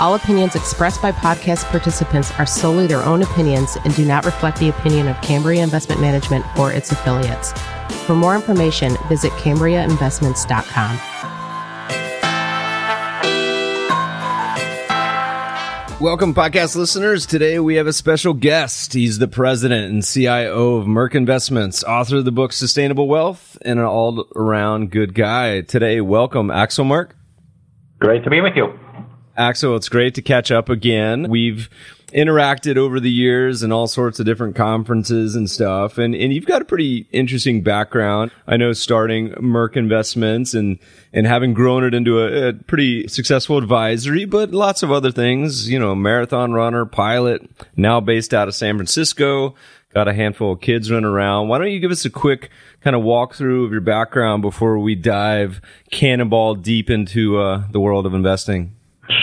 [0.00, 4.58] All opinions expressed by podcast participants are solely their own opinions and do not reflect
[4.58, 7.52] the opinion of Cambria Investment Management or its affiliates.
[8.06, 10.98] For more information, visit CambriaInvestments.com.
[16.00, 17.26] Welcome, podcast listeners.
[17.26, 18.94] Today we have a special guest.
[18.94, 23.78] He's the president and CIO of Merk Investments, author of the book Sustainable Wealth, and
[23.78, 25.60] an all around good guy.
[25.60, 27.14] Today, welcome, Axel Merk.
[27.98, 28.72] Great to be with you.
[29.36, 31.28] Axel, it's great to catch up again.
[31.28, 31.68] We've
[32.12, 35.98] interacted over the years and all sorts of different conferences and stuff.
[35.98, 38.30] And, and you've got a pretty interesting background.
[38.46, 40.78] I know starting Merk Investments and,
[41.12, 45.70] and having grown it into a, a pretty successful advisory, but lots of other things,
[45.70, 49.54] you know, marathon runner, pilot, now based out of San Francisco,
[49.94, 51.48] got a handful of kids running around.
[51.48, 54.94] Why don't you give us a quick kind of walkthrough of your background before we
[54.94, 58.74] dive cannonball deep into uh, the world of investing?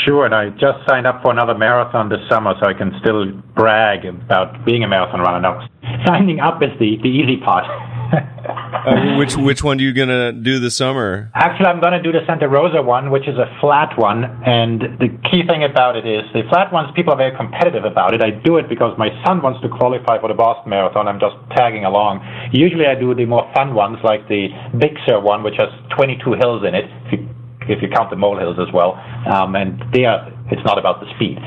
[0.05, 3.31] Sure, and I just signed up for another marathon this summer, so I can still
[3.55, 5.39] brag about being a marathon runner.
[5.39, 5.67] Now,
[6.05, 7.65] signing up is the, the easy part.
[8.13, 11.29] uh, which which one are you gonna do this summer?
[11.35, 14.23] Actually, I'm gonna do the Santa Rosa one, which is a flat one.
[14.45, 16.89] And the key thing about it is the flat ones.
[16.95, 18.23] People are very competitive about it.
[18.23, 21.07] I do it because my son wants to qualify for the Boston Marathon.
[21.07, 22.23] I'm just tagging along.
[22.51, 24.47] Usually, I do the more fun ones, like the
[24.79, 26.85] Big Sur one, which has 22 hills in it.
[27.11, 27.36] If you
[27.69, 28.95] if you count the molehills as well.
[29.27, 31.37] Um, and there, it's not about the speed.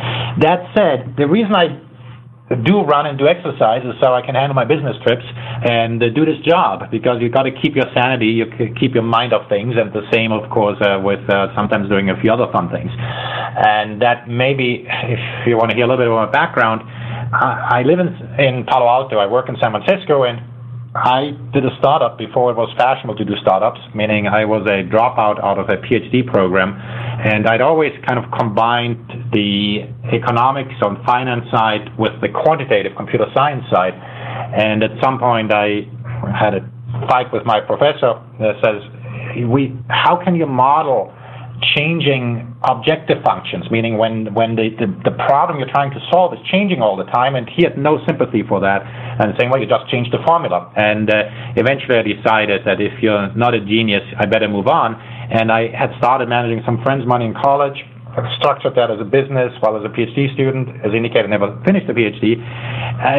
[0.40, 1.80] That said, the reason I
[2.56, 5.22] do run and do exercise is so I can handle my business trips
[5.62, 9.06] and uh, do this job because you've got to keep your sanity, you keep your
[9.06, 12.32] mind off things, and the same, of course, uh, with uh, sometimes doing a few
[12.32, 12.90] other fun things.
[12.90, 16.82] And that maybe, if you want to hear a little bit of my background,
[17.30, 18.10] I live in,
[18.42, 19.18] in Palo Alto.
[19.18, 20.42] I work in San Francisco, and
[20.94, 24.82] I did a startup before it was fashionable to do startups, meaning I was a
[24.82, 28.98] dropout out of a PhD program, and I'd always kind of combined
[29.32, 33.94] the economics on finance side with the quantitative computer science side.
[33.94, 35.86] And at some point, I
[36.34, 36.62] had a
[37.06, 38.82] fight with my professor that says,
[39.46, 41.14] "We, how can you model?"
[41.76, 46.40] Changing objective functions, meaning when, when the, the, the, problem you're trying to solve is
[46.50, 49.68] changing all the time, and he had no sympathy for that, and saying, well, you
[49.68, 50.72] just changed the formula.
[50.76, 51.24] And uh,
[51.56, 54.94] eventually I decided that if you're not a genius, I better move on.
[55.30, 57.78] And I had started managing some friends' money in college,
[58.38, 61.92] structured that as a business while as a PhD student, as indicated, never finished the
[61.92, 62.38] PhD.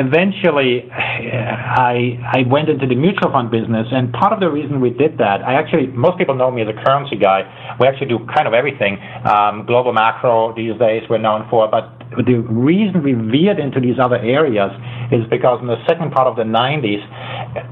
[0.06, 4.90] eventually, I I went into the mutual fund business, and part of the reason we
[4.90, 7.48] did that, I actually most people know me as a currency guy.
[7.80, 9.00] We actually do kind of everything.
[9.26, 13.96] Um, global macro these days we're known for, but the reason we veered into these
[14.00, 14.72] other areas
[15.12, 17.00] is because in the second part of the 90s,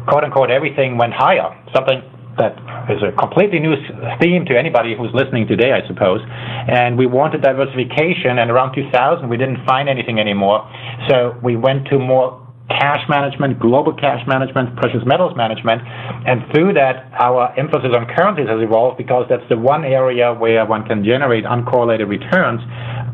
[0.07, 1.51] quote unquote, everything went higher.
[1.75, 2.01] Something
[2.39, 2.55] that
[2.89, 3.75] is a completely new
[4.19, 6.21] theme to anybody who's listening today, I suppose.
[6.25, 10.65] And we wanted diversification, and around 2000, we didn't find anything anymore.
[11.07, 15.81] So we went to more cash management, global cash management, precious metals management.
[16.25, 20.65] And through that, our emphasis on currencies has evolved because that's the one area where
[20.65, 22.61] one can generate uncorrelated returns.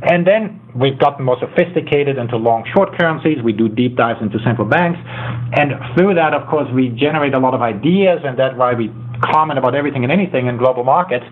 [0.03, 3.39] And then we've gotten more sophisticated into long short currencies.
[3.43, 4.99] We do deep dives into central banks.
[5.55, 8.91] And through that, of course, we generate a lot of ideas, and that's why we
[9.21, 11.25] comment about everything and anything in global markets.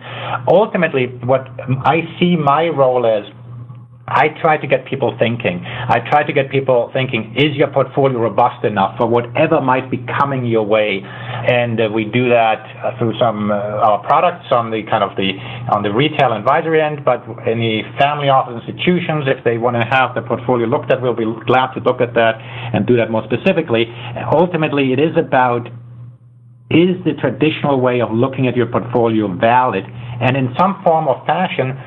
[0.48, 1.48] Ultimately, what
[1.86, 3.26] I see my role as
[4.08, 5.64] I try to get people thinking.
[5.64, 10.04] I try to get people thinking, is your portfolio robust enough for whatever might be
[10.20, 11.00] coming your way?
[11.04, 15.16] And uh, we do that uh, through some uh, our products on the kind of
[15.16, 15.32] the
[15.72, 20.14] on the retail advisory end, but any family office institutions, if they want to have
[20.16, 22.36] the portfolio looked at, we'll be glad to look at that
[22.76, 23.88] and do that more specifically.
[24.36, 25.70] Ultimately, it is about
[26.74, 29.86] is the traditional way of looking at your portfolio valid?
[29.86, 31.78] And in some form or fashion,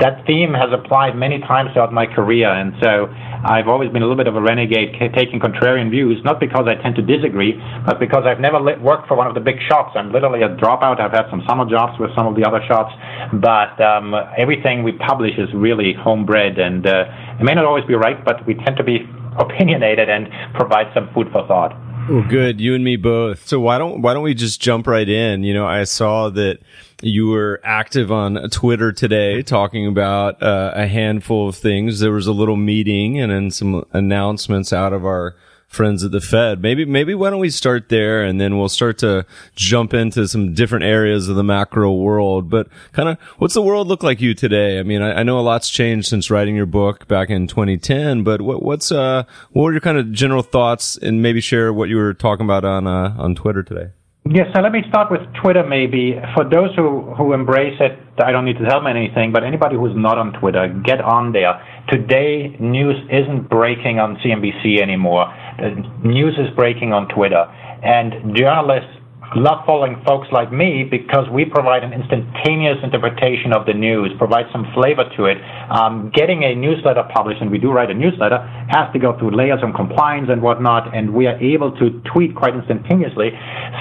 [0.00, 2.48] that theme has applied many times throughout my career.
[2.48, 3.06] And so
[3.44, 6.80] I've always been a little bit of a renegade, taking contrarian views, not because I
[6.80, 7.52] tend to disagree,
[7.84, 9.92] but because I've never worked for one of the big shops.
[9.94, 11.00] I'm literally a dropout.
[11.00, 12.96] I've had some summer jobs with some of the other shops,
[13.36, 16.58] but um, everything we publish is really homebred.
[16.58, 19.04] And uh, it may not always be right, but we tend to be
[19.38, 21.76] opinionated and provide some food for thought.
[22.08, 22.60] Well, good.
[22.60, 23.46] You and me both.
[23.48, 25.42] So why don't why don't we just jump right in?
[25.42, 26.58] You know, I saw that
[27.00, 32.00] you were active on Twitter today talking about uh, a handful of things.
[32.00, 35.34] There was a little meeting and then some announcements out of our
[35.74, 36.62] friends at the Fed.
[36.62, 39.26] Maybe, maybe why don't we start there and then we'll start to
[39.56, 42.48] jump into some different areas of the macro world.
[42.48, 44.78] But kind of, what's the world look like you today?
[44.78, 48.22] I mean, I, I, know a lot's changed since writing your book back in 2010,
[48.22, 51.88] but what, what's, uh, what were your kind of general thoughts and maybe share what
[51.88, 53.90] you were talking about on, uh, on Twitter today?
[54.26, 56.16] Yes, so let me start with Twitter maybe.
[56.34, 59.76] For those who, who embrace it, I don't need to tell them anything, but anybody
[59.76, 61.60] who's not on Twitter, get on there.
[61.90, 65.26] Today, news isn't breaking on CNBC anymore.
[65.58, 65.76] The
[66.08, 67.44] news is breaking on Twitter.
[67.84, 68.96] And journalists
[69.36, 74.46] love following folks like me because we provide an instantaneous interpretation of the news, provide
[74.52, 75.38] some flavor to it.
[75.70, 78.38] Um, getting a newsletter published, and we do write a newsletter,
[78.70, 82.34] has to go through layers of compliance and whatnot, and we are able to tweet
[82.34, 83.30] quite instantaneously.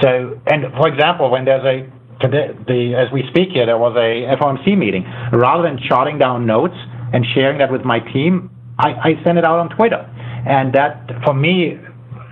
[0.02, 1.90] So, and for example, when there's a
[2.20, 5.04] today, the, as we speak here, there was a FOMC meeting.
[5.32, 6.76] Rather than jotting down notes
[7.14, 10.10] and sharing that with my team, I, I send it out on Twitter.
[10.48, 11.78] And that, for me,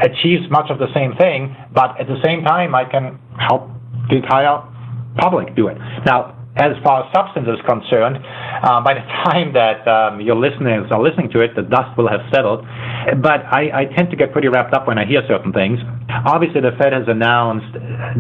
[0.02, 3.70] achieves much of the same thing, but at the same time, I can help
[4.10, 4.62] the entire
[5.18, 5.78] public do it.
[6.06, 10.92] Now, as far as substance is concerned, uh, by the time that um, your listeners
[10.92, 12.66] are listening to it, the dust will have settled.
[13.24, 15.80] But I, I, tend to get pretty wrapped up when I hear certain things.
[16.26, 17.72] Obviously, the Fed has announced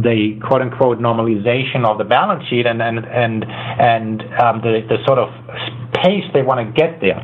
[0.01, 4.97] the quote unquote normalization of the balance sheet and and and and um, the the
[5.05, 5.29] sort of
[6.01, 7.19] pace they want to get there.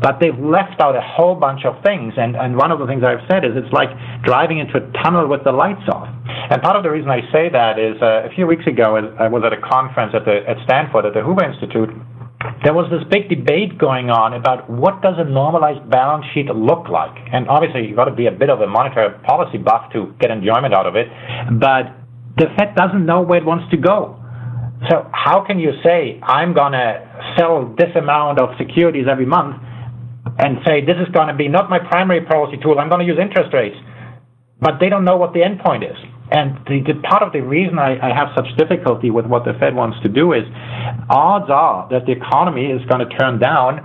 [0.00, 2.14] But they've left out a whole bunch of things.
[2.16, 3.90] And, and one of the things I've said is it's like
[4.24, 6.08] driving into a tunnel with the lights off.
[6.50, 9.28] And part of the reason I say that is uh, a few weeks ago, I
[9.28, 11.90] was at a conference at, the, at Stanford at the Hoover Institute.
[12.62, 16.88] There was this big debate going on about what does a normalized balance sheet look
[16.88, 17.14] like.
[17.32, 20.30] And obviously, you've got to be a bit of a monetary policy buff to get
[20.30, 21.08] enjoyment out of it.
[21.56, 21.96] But
[22.36, 24.20] the Fed doesn't know where it wants to go.
[24.90, 27.00] So how can you say I'm going to
[27.38, 29.56] sell this amount of securities every month
[30.38, 32.78] and say this is going to be not my primary policy tool.
[32.78, 33.76] I'm going to use interest rates,
[34.60, 35.96] but they don't know what the endpoint is.
[36.30, 39.52] And the, the part of the reason I, I, have such difficulty with what the
[39.60, 40.42] Fed wants to do is,
[41.10, 43.84] odds are that the economy is going to turn down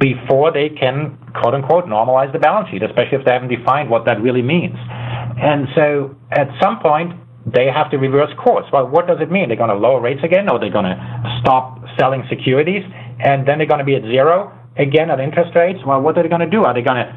[0.00, 4.04] before they can quote unquote normalize the balance sheet, especially if they haven't defined what
[4.06, 4.74] that really means.
[4.74, 7.14] And so at some point
[7.46, 8.66] they have to reverse course.
[8.72, 9.48] Well, what does it mean?
[9.48, 10.98] They're going to lower rates again, or they're going to
[11.40, 12.82] stop selling securities,
[13.20, 16.22] and then they're going to be at zero again at interest rates, well, what are
[16.22, 16.64] they going to do?
[16.64, 17.10] Are they going to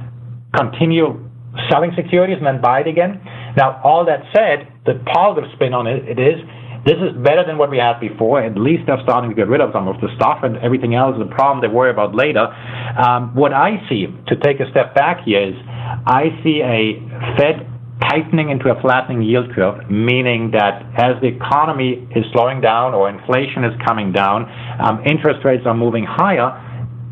[0.58, 1.30] continue
[1.70, 3.22] selling securities and then buy it again?
[3.56, 6.42] Now, all that said, the positive spin on it, it is
[6.82, 8.42] this is better than what we had before.
[8.42, 11.16] At least they're starting to get rid of some of the stuff, and everything else
[11.16, 12.50] is a problem they worry about later.
[12.98, 16.98] Um, what I see, to take a step back here, is I see a
[17.38, 17.70] Fed
[18.10, 23.10] tightening into a flattening yield curve, meaning that as the economy is slowing down or
[23.10, 24.50] inflation is coming down,
[24.82, 26.50] um, interest rates are moving higher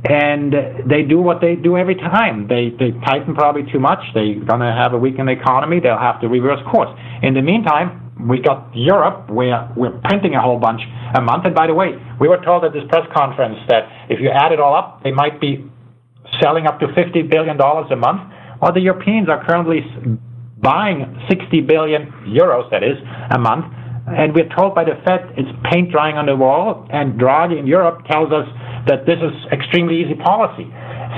[0.06, 0.54] and
[0.90, 2.48] they do what they do every time.
[2.48, 4.00] They they tighten probably too much.
[4.14, 5.80] They're gonna have a weakened economy.
[5.80, 6.90] They'll have to reverse course.
[7.22, 10.82] In the meantime, we got Europe where we're printing a whole bunch
[11.16, 11.46] a month.
[11.46, 14.52] And by the way, we were told at this press conference that if you add
[14.52, 15.66] it all up, they might be
[16.42, 18.22] selling up to fifty billion dollars a month.
[18.62, 19.82] Well, the Europeans are currently
[20.62, 22.98] buying 60 billion euros, that is,
[23.32, 23.66] a month.
[24.08, 26.88] And we're told by the Fed it's paint drying on the wall.
[26.92, 28.48] And Draghi in Europe tells us
[28.90, 30.66] that this is extremely easy policy.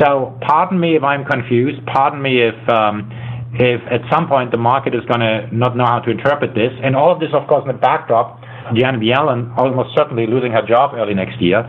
[0.04, 1.80] So pardon me if I'm confused.
[1.88, 3.08] Pardon me if um,
[3.56, 6.72] if at some point the market is going to not know how to interpret this.
[6.84, 8.40] And all of this, of course, in the backdrop,
[8.76, 11.64] Janet Yellen almost certainly losing her job early next year.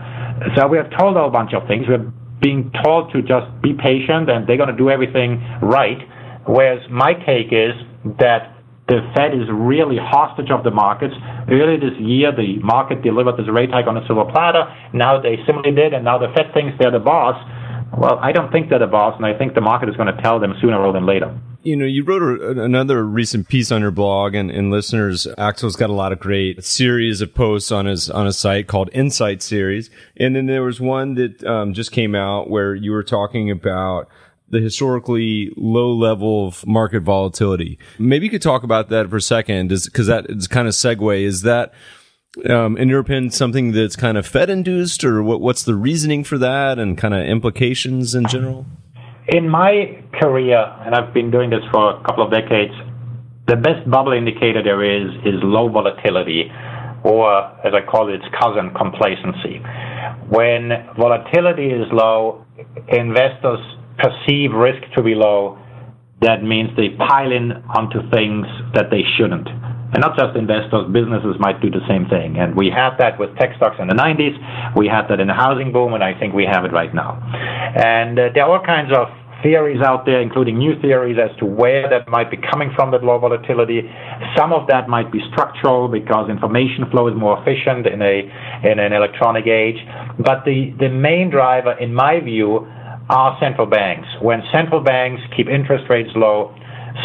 [0.55, 1.85] So we are told a bunch of things.
[1.87, 5.99] We're being told to just be patient and they're going to do everything right.
[6.45, 7.75] Whereas my take is
[8.19, 8.52] that
[8.87, 11.13] the Fed is really hostage of the markets.
[11.47, 14.67] Earlier this year, the market delivered this rate hike on a silver platter.
[14.93, 17.39] Now they similarly did, and now the Fed thinks they're the boss.
[17.97, 20.21] Well, I don't think they're the boss, and I think the market is going to
[20.21, 21.33] tell them sooner rather than later.
[21.61, 25.77] You know, you wrote a, another recent piece on your blog, and, and listeners, Axel's
[25.77, 29.41] got a lot of great series of posts on his on his site called Insight
[29.41, 33.49] Series, and then there was one that um, just came out where you were talking
[33.49, 34.09] about
[34.53, 37.77] the historically low level of market volatility.
[37.99, 41.21] Maybe you could talk about that for a second, because that is kind of segue.
[41.21, 41.73] Is that,
[42.49, 46.23] um, in your opinion, something that's kind of Fed induced, or what, what's the reasoning
[46.23, 48.65] for that, and kind of implications in general?
[49.27, 52.73] In my career, and I've been doing this for a couple of decades,
[53.47, 56.51] the best bubble indicator there is is low volatility,
[57.03, 59.61] or as I call it, its cousin, complacency.
[60.29, 62.45] When volatility is low,
[62.87, 63.59] investors
[63.97, 65.57] perceive risk to be low,
[66.21, 69.47] that means they pile in onto things that they shouldn't.
[69.93, 72.39] And not just investors, businesses might do the same thing.
[72.39, 74.33] And we had that with tech stocks in the 90s.
[74.75, 77.21] We had that in the housing boom, and I think we have it right now.
[77.77, 79.07] And uh, there are all kinds of
[79.43, 83.03] theories out there, including new theories as to where that might be coming from, that
[83.03, 83.83] low volatility.
[84.35, 88.23] Some of that might be structural because information flow is more efficient in a
[88.63, 89.77] in an electronic age.
[90.17, 92.65] But the, the main driver, in my view,
[93.13, 94.09] are central banks.
[94.21, 96.49] When central banks keep interest rates low,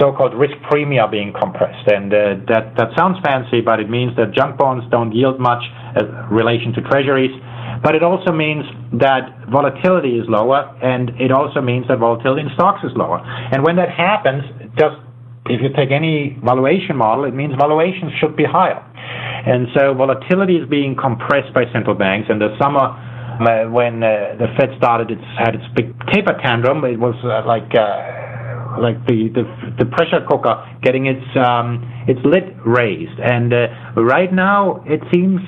[0.00, 1.88] so-called risk premia being compressed.
[1.88, 5.62] And uh, that, that sounds fancy, but it means that junk bonds don't yield much
[5.96, 7.32] in relation to treasuries.
[7.82, 8.64] But it also means
[9.00, 13.20] that volatility is lower, and it also means that volatility in stocks is lower.
[13.52, 14.42] And when that happens,
[14.76, 14.96] just
[15.46, 18.82] if you take any valuation model, it means valuations should be higher.
[19.46, 22.28] And so volatility is being compressed by central banks.
[22.28, 22.92] and the summer,
[23.70, 27.70] when uh, the Fed started its had its big taper tantrum, it was uh, like
[27.74, 29.44] uh, like the, the,
[29.78, 33.18] the pressure cooker getting its um, its lid raised.
[33.18, 35.40] And uh, right now, it seems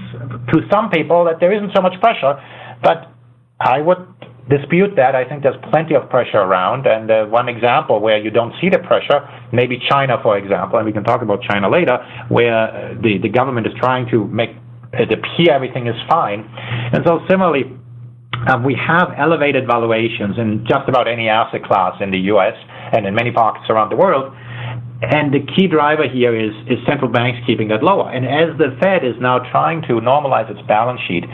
[0.52, 2.40] to some people that there isn't so much pressure,
[2.82, 3.12] but
[3.60, 4.06] I would
[4.48, 5.14] dispute that.
[5.14, 6.86] I think there's plenty of pressure around.
[6.86, 10.86] And uh, one example where you don't see the pressure, maybe China, for example, and
[10.86, 14.50] we can talk about China later, where the, the government is trying to make
[14.92, 16.44] it appear everything is fine.
[16.92, 17.64] And so similarly,
[18.48, 22.54] um, we have elevated valuations in just about any asset class in the U.S.
[22.92, 24.32] and in many markets around the world.
[25.02, 28.10] And the key driver here is, is central banks keeping that lower.
[28.10, 31.24] And as the Fed is now trying to normalize its balance sheet,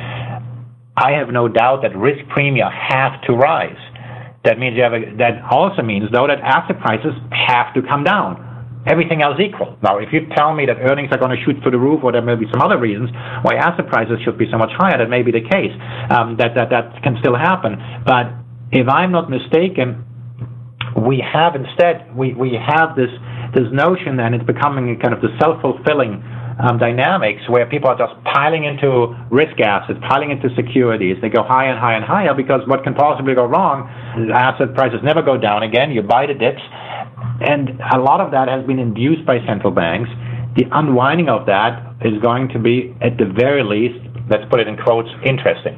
[0.96, 3.78] I have no doubt that risk premia have to rise.
[4.44, 8.04] That means you have a, that also means though that asset prices have to come
[8.04, 8.45] down
[8.86, 9.76] everything else equal.
[9.82, 12.12] Now, if you tell me that earnings are going to shoot through the roof, or
[12.12, 13.10] there may be some other reasons
[13.42, 15.74] why asset prices should be so much higher, that may be the case.
[16.10, 17.76] Um, that that that can still happen.
[18.06, 18.32] But
[18.70, 20.04] if I'm not mistaken,
[20.96, 23.10] we have instead we we have this
[23.54, 26.22] this notion, and it's becoming kind of the self fulfilling.
[26.56, 31.20] Um, dynamics where people are just piling into risk assets, piling into securities.
[31.20, 33.84] They go higher and higher and higher because what can possibly go wrong?
[34.32, 35.92] Asset prices never go down again.
[35.92, 36.64] You buy the dips,
[37.40, 40.10] and a lot of that has been induced by central banks.
[40.56, 44.00] The unwinding of that is going to be, at the very least,
[44.30, 45.76] let's put it in quotes, interesting.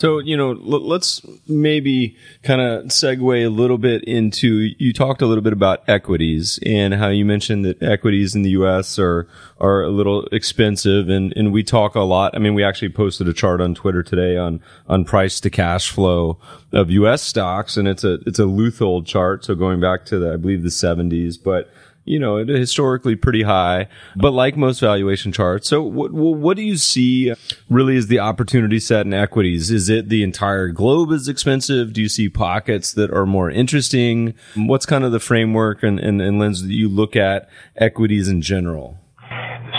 [0.00, 5.26] So, you know, let's maybe kind of segue a little bit into, you talked a
[5.26, 8.98] little bit about equities and how you mentioned that equities in the U.S.
[8.98, 9.28] are,
[9.60, 12.34] are a little expensive and, and we talk a lot.
[12.34, 15.90] I mean, we actually posted a chart on Twitter today on, on price to cash
[15.90, 16.38] flow
[16.72, 17.20] of U.S.
[17.20, 19.44] stocks and it's a, it's a Leuthold chart.
[19.44, 21.70] So going back to the, I believe the seventies, but
[22.10, 23.86] you know, historically pretty high,
[24.16, 25.68] but like most valuation charts.
[25.68, 27.32] So what, what do you see
[27.68, 29.70] really as the opportunity set in equities?
[29.70, 31.92] Is it the entire globe is expensive?
[31.92, 34.34] Do you see pockets that are more interesting?
[34.56, 38.42] What's kind of the framework and, and, and lens that you look at equities in
[38.42, 38.98] general?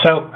[0.02, 0.32] So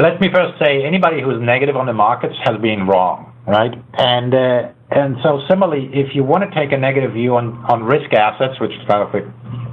[0.00, 3.72] let me first say anybody who's negative on the markets has been wrong, right?
[3.98, 7.84] And, uh, and so similarly, if you want to take a negative view on, on
[7.84, 9.22] risk assets, which is kind of a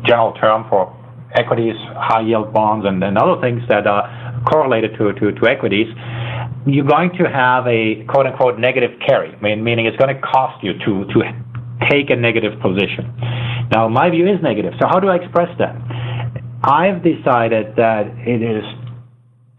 [0.05, 1.00] general term for
[1.35, 4.05] equities, high yield bonds, and, and other things that are
[4.49, 5.87] correlated to, to, to equities,
[6.65, 10.73] you're going to have a quote unquote negative carry, meaning it's going to cost you
[10.73, 11.19] to, to
[11.89, 13.09] take a negative position.
[13.71, 14.73] Now, my view is negative.
[14.79, 15.75] So, how do I express that?
[16.63, 18.63] I've decided that it is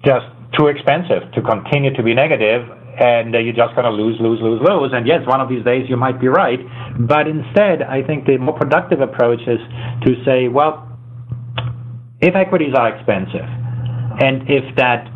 [0.05, 0.27] just
[0.59, 2.69] too expensive to continue to be negative
[3.01, 4.93] and you're just going to lose, lose, lose, lose.
[4.93, 6.61] And yes, one of these days you might be right.
[7.01, 9.59] But instead, I think the more productive approach is
[10.05, 10.92] to say, well,
[12.23, 13.45] if equities are expensive,
[14.23, 15.11] and if that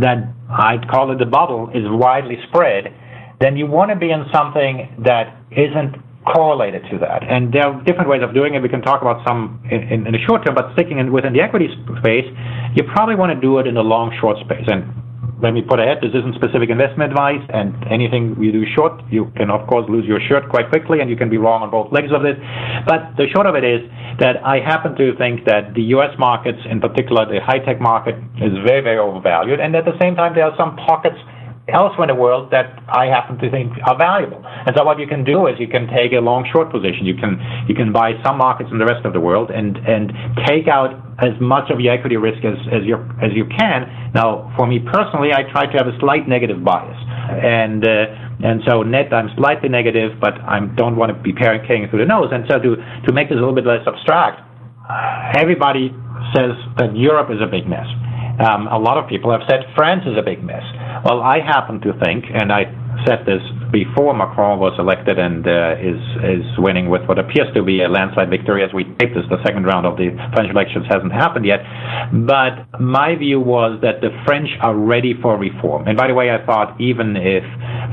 [0.00, 2.92] that I'd call it the bubble is widely spread,
[3.40, 7.22] then you want to be in something that isn't correlated to that.
[7.24, 8.62] And there are different ways of doing it.
[8.62, 11.32] We can talk about some in, in, in the short term, but sticking in, within
[11.32, 11.68] the equity
[12.00, 12.24] space,
[12.74, 14.64] you probably want to do it in the long short space.
[14.66, 14.88] And
[15.44, 19.28] let me put ahead, this isn't specific investment advice, and anything you do short, you
[19.36, 21.92] can of course lose your shirt quite quickly, and you can be wrong on both
[21.92, 22.40] legs of this.
[22.88, 23.84] But the short of it is
[24.24, 26.16] that I happen to think that the U.S.
[26.18, 30.32] markets, in particular the high-tech market, is very, very overvalued, and at the same time
[30.34, 31.20] there are some pockets
[31.68, 34.42] elsewhere in the world that I happen to think are valuable.
[34.44, 37.06] And so what you can do is you can take a long short position.
[37.06, 40.12] You can you can buy some markets in the rest of the world and and
[40.44, 40.92] take out
[41.24, 43.88] as much of your equity risk as as you as you can.
[44.12, 47.00] Now, for me personally, I try to have a slight negative bias,
[47.32, 51.88] and uh, and so net I'm slightly negative, but I don't want to be carrying
[51.88, 52.28] through the nose.
[52.28, 54.44] And so to to make this a little bit less abstract,
[55.40, 55.96] everybody
[56.36, 57.88] says that Europe is a big mess.
[58.40, 60.64] Um, a lot of people have said France is a big mess.
[61.04, 62.66] Well, I happen to think, and I
[63.06, 67.62] said this before Macron was elected and uh, is is winning with what appears to
[67.62, 68.62] be a landslide victory.
[68.62, 71.60] As we tape this, the second round of the French elections hasn't happened yet.
[72.12, 75.86] But my view was that the French are ready for reform.
[75.86, 77.44] And by the way, I thought even if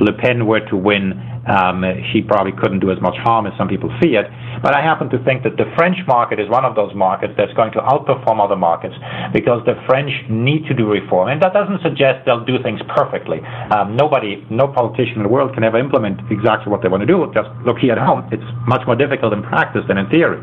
[0.02, 1.84] Le Pen were to win um,
[2.14, 4.30] he probably couldn't do as much harm as some people feared.
[4.62, 7.54] But I happen to think that the French market is one of those markets that's
[7.54, 8.94] going to outperform other markets
[9.34, 11.30] because the French need to do reform.
[11.30, 13.42] And that doesn't suggest they'll do things perfectly.
[13.74, 17.10] Um, nobody, no politician in the world can ever implement exactly what they want to
[17.10, 17.26] do.
[17.34, 18.30] Just look here at home.
[18.32, 20.38] It's much more difficult in practice than in theory.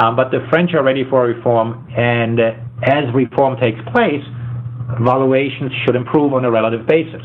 [0.00, 1.84] Um, but the French are ready for reform.
[1.92, 2.56] And uh,
[2.88, 4.24] as reform takes place,
[4.96, 7.20] valuations should improve on a relative basis.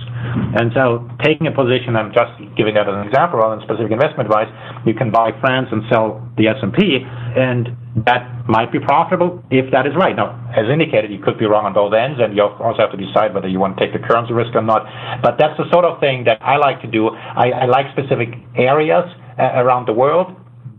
[0.60, 3.92] And so taking a position, I'm just giving that as an example rather than specific
[3.92, 4.52] investment advice,
[4.86, 7.72] you can buy France and sell the S&P, and
[8.04, 10.16] that might be profitable if that is right.
[10.16, 13.00] Now, as indicated, you could be wrong on both ends, and you also have to
[13.00, 14.84] decide whether you want to take the currency risk or not.
[15.22, 17.10] But that's the sort of thing that I like to do.
[17.10, 19.08] I, I like specific areas
[19.40, 20.36] uh, around the world,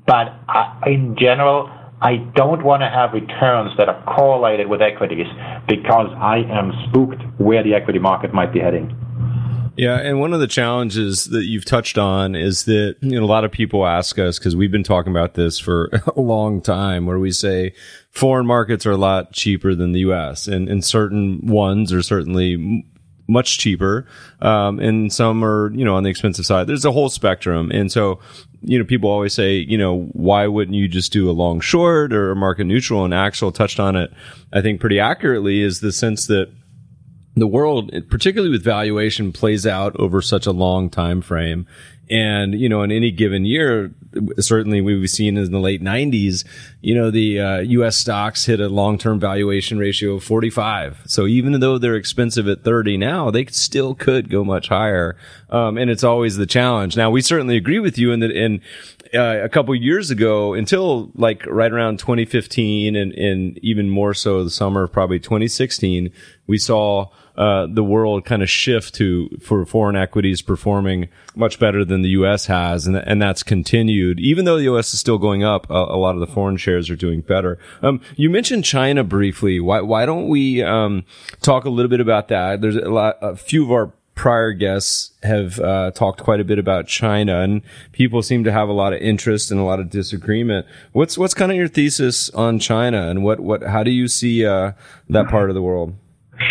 [0.07, 1.71] but I, in general,
[2.05, 5.27] I don't want to have returns that are correlated with equities
[5.67, 8.95] because I am spooked where the equity market might be heading.
[9.79, 13.27] Yeah, and one of the challenges that you've touched on is that you know a
[13.27, 17.07] lot of people ask us because we've been talking about this for a long time,
[17.07, 17.73] where we say
[18.11, 20.47] foreign markets are a lot cheaper than the U.S.
[20.47, 22.85] and and certain ones are certainly
[23.27, 24.07] much cheaper,
[24.43, 26.67] um, and some are you know on the expensive side.
[26.67, 28.21] There's a whole spectrum, and so
[28.65, 32.13] you know, people always say, you know, why wouldn't you just do a long short
[32.13, 33.05] or a market neutral?
[33.05, 34.13] And Axel touched on it,
[34.53, 36.51] I think, pretty accurately is the sense that
[37.37, 41.67] the world, particularly with valuation, plays out over such a long time frame.
[42.11, 43.93] And, you know, in any given year,
[44.39, 46.45] certainly we've seen in the late 90s,
[46.83, 51.03] you know, the uh, US stocks hit a long term valuation ratio of 45.
[51.07, 55.17] So even though they're expensive at 30 now, they still could go much higher.
[55.55, 56.97] Um, and it's always the challenge.
[56.97, 58.61] Now, we certainly agree with you in that in
[59.15, 64.43] uh, a couple years ago, until like right around 2015 and, and even more so
[64.43, 66.11] the summer of probably 2016,
[66.49, 67.07] we saw
[67.37, 72.11] uh, the world kind of shift to for foreign equities performing much better than the
[72.11, 72.47] U.S.
[72.47, 74.19] has, and and that's continued.
[74.19, 74.93] Even though the U.S.
[74.93, 77.61] is still going up, a, a lot of the foreign shares are doing better.
[77.81, 79.61] Um, you mentioned China briefly.
[79.61, 81.05] Why why don't we um,
[81.43, 82.61] talk a little bit about that?
[82.61, 86.59] There's a lot, a few of our prior guests have uh, talked quite a bit
[86.59, 89.91] about China, and people seem to have a lot of interest and a lot of
[89.91, 90.67] disagreement.
[90.93, 94.47] What's what's kind of your thesis on China, and what what how do you see
[94.47, 94.73] uh,
[95.09, 95.95] that part of the world?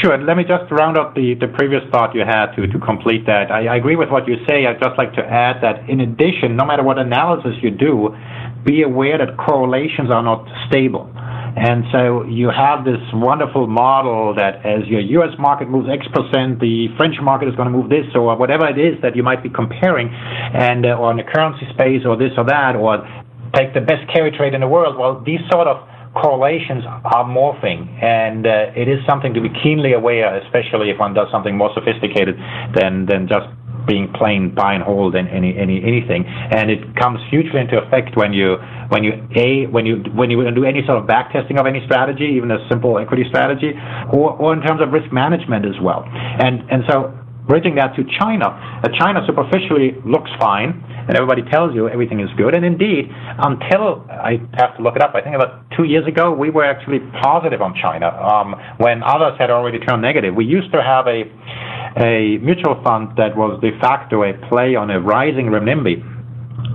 [0.02, 0.17] Sure.
[0.17, 3.52] Let me just round up the, the previous thought you had to, to complete that.
[3.52, 4.65] I, I agree with what you say.
[4.65, 8.15] I'd just like to add that in addition, no matter what analysis you do,
[8.63, 11.12] be aware that correlations are not stable.
[11.56, 16.60] And so you have this wonderful model that as your US market moves X percent,
[16.60, 19.44] the French market is going to move this, or whatever it is that you might
[19.44, 23.06] be comparing, and uh, or in the currency space, or this or that, or
[23.56, 24.98] take the best carry trade in the world.
[24.98, 29.94] Well, these sort of correlations are morphing, and uh, it is something to be keenly
[29.94, 32.38] aware, especially if one does something more sophisticated
[32.74, 33.46] than than just
[33.86, 36.26] being plain buy and hold and any any anything.
[36.26, 38.58] And it comes hugely into effect when you
[38.89, 41.84] when you a when you when you do any sort of back testing of any
[41.86, 43.74] strategy, even a simple equity strategy,
[44.12, 46.04] or or in terms of risk management as well.
[46.08, 47.13] And and so
[47.47, 52.29] bridging that to China, uh, China superficially looks fine, and everybody tells you everything is
[52.38, 52.56] good.
[52.56, 56.32] And indeed, until I have to look it up, I think about two years ago,
[56.32, 60.36] we were actually positive on China um, when others had already turned negative.
[60.36, 61.23] We used to have a
[61.93, 66.01] a mutual fund that was de facto a play on a rising renminbi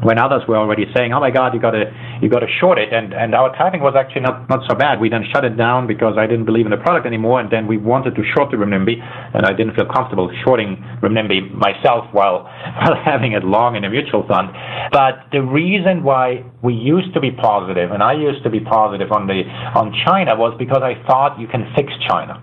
[0.04, 2.78] when others were already saying, "Oh my God, you got to you got to short
[2.78, 5.00] it," and and our timing was actually not not so bad.
[5.00, 7.66] We then shut it down because I didn't believe in the product anymore, and then
[7.66, 8.96] we wanted to short the renminbi,
[9.34, 12.44] and I didn't feel comfortable shorting renminbi myself while
[12.80, 14.50] while having it long in a mutual fund.
[14.92, 19.12] But the reason why we used to be positive, and I used to be positive
[19.12, 19.42] on the
[19.74, 22.40] on China, was because I thought you can fix China,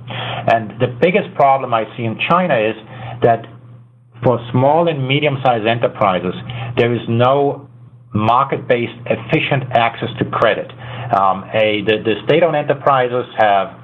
[0.53, 2.75] and the biggest problem I see in China is
[3.21, 3.45] that
[4.23, 6.33] for small and medium-sized enterprises,
[6.77, 7.64] there is no
[8.15, 10.71] market-based efficient access to credit.
[11.11, 13.75] Um, a, the, the state-owned enterprises have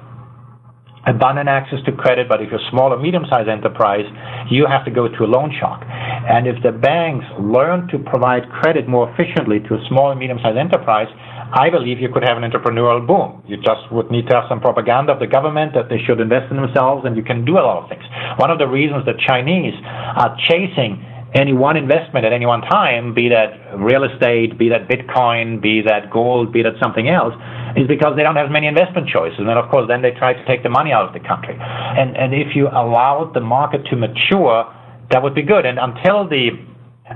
[1.06, 4.06] abundant access to credit, but if you're a small or medium-sized enterprise,
[4.50, 5.82] you have to go to a loan shark.
[5.84, 10.56] And if the banks learn to provide credit more efficiently to a small and medium-sized
[10.56, 11.10] enterprise,
[11.52, 13.42] I believe you could have an entrepreneurial boom.
[13.46, 16.50] You just would need to have some propaganda of the government that they should invest
[16.50, 18.04] in themselves, and you can do a lot of things.
[18.38, 23.14] One of the reasons the Chinese are chasing any one investment at any one time,
[23.14, 27.32] be that real estate, be that Bitcoin, be that gold, be that something else,
[27.76, 29.40] is because they don't have many investment choices.
[29.40, 31.56] And of course, then they try to take the money out of the country.
[31.58, 34.68] And, and if you allow the market to mature,
[35.10, 35.64] that would be good.
[35.64, 36.50] And until the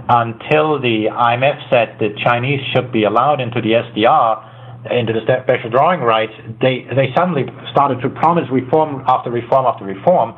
[0.09, 5.70] until the IMF said the Chinese should be allowed into the SDR, into the special
[5.70, 10.35] drawing rights, they, they suddenly started to promise reform after reform after reform.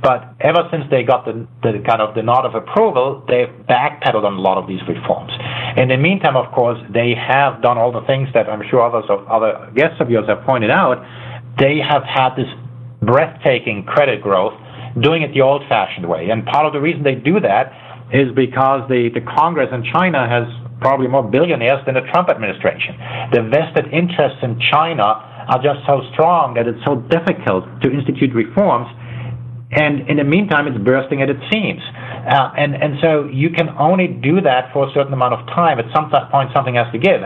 [0.00, 4.22] But ever since they got the, the kind of the nod of approval, they've backpedaled
[4.22, 5.32] on a lot of these reforms.
[5.76, 9.10] In the meantime, of course, they have done all the things that I'm sure others
[9.10, 11.02] of other guests of yours have pointed out.
[11.58, 12.46] They have had this
[13.02, 14.54] breathtaking credit growth,
[15.02, 16.30] doing it the old-fashioned way.
[16.30, 17.74] And part of the reason they do that
[18.14, 20.46] is because the, the Congress in China has
[20.80, 22.94] probably more billionaires than the Trump administration.
[23.34, 25.04] The vested interests in China
[25.50, 28.86] are just so strong that it's so difficult to institute reforms.
[29.70, 31.82] And in the meantime, it's bursting at its seams.
[31.84, 35.78] Uh, and, and so you can only do that for a certain amount of time.
[35.78, 37.20] At some point, something has to give.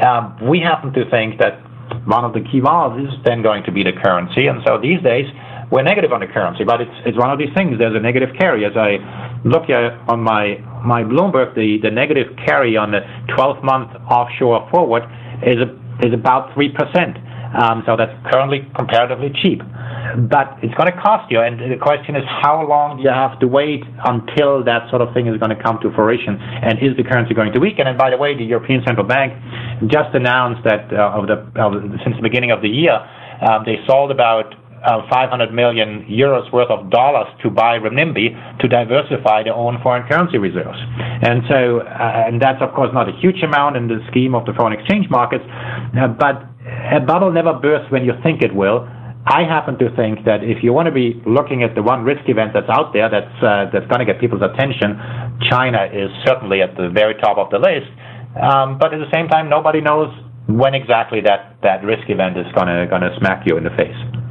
[0.00, 1.60] Um, we happen to think that
[2.06, 4.46] one of the key values is then going to be the currency.
[4.46, 5.26] And so these days,
[5.70, 7.78] we're negative on the currency, but it's, it's one of these things.
[7.78, 8.64] There's a negative carry.
[8.64, 8.96] As I
[9.44, 13.00] look at on my, my Bloomberg, the, the negative carry on the
[13.34, 15.02] 12 month offshore forward
[15.44, 15.68] is, a,
[16.06, 16.72] is about 3%.
[17.52, 19.60] Um, so that's currently comparatively cheap.
[20.28, 21.40] But it's going to cost you.
[21.40, 25.14] And the question is, how long do you have to wait until that sort of
[25.14, 26.36] thing is going to come to fruition?
[26.40, 27.86] And is the currency going to weaken?
[27.86, 29.32] And by the way, the European Central Bank
[29.86, 31.72] just announced that uh, of the, of,
[32.04, 32.98] since the beginning of the year,
[33.42, 38.66] um, they sold about uh, 500 million euros worth of dollars to buy renminbi to
[38.68, 40.78] diversify their own foreign currency reserves.
[41.22, 44.44] And so, uh, and that's of course not a huge amount in the scheme of
[44.44, 46.42] the foreign exchange markets, uh, but
[46.90, 48.88] a bubble never bursts when you think it will.
[49.26, 52.26] I happen to think that if you want to be looking at the one risk
[52.26, 54.98] event that's out there that's uh, that's going to get people's attention,
[55.46, 57.86] China is certainly at the very top of the list.
[58.34, 60.10] Um, but at the same time, nobody knows
[60.48, 63.74] when exactly that, that risk event is going to going to smack you in the
[63.78, 64.21] face.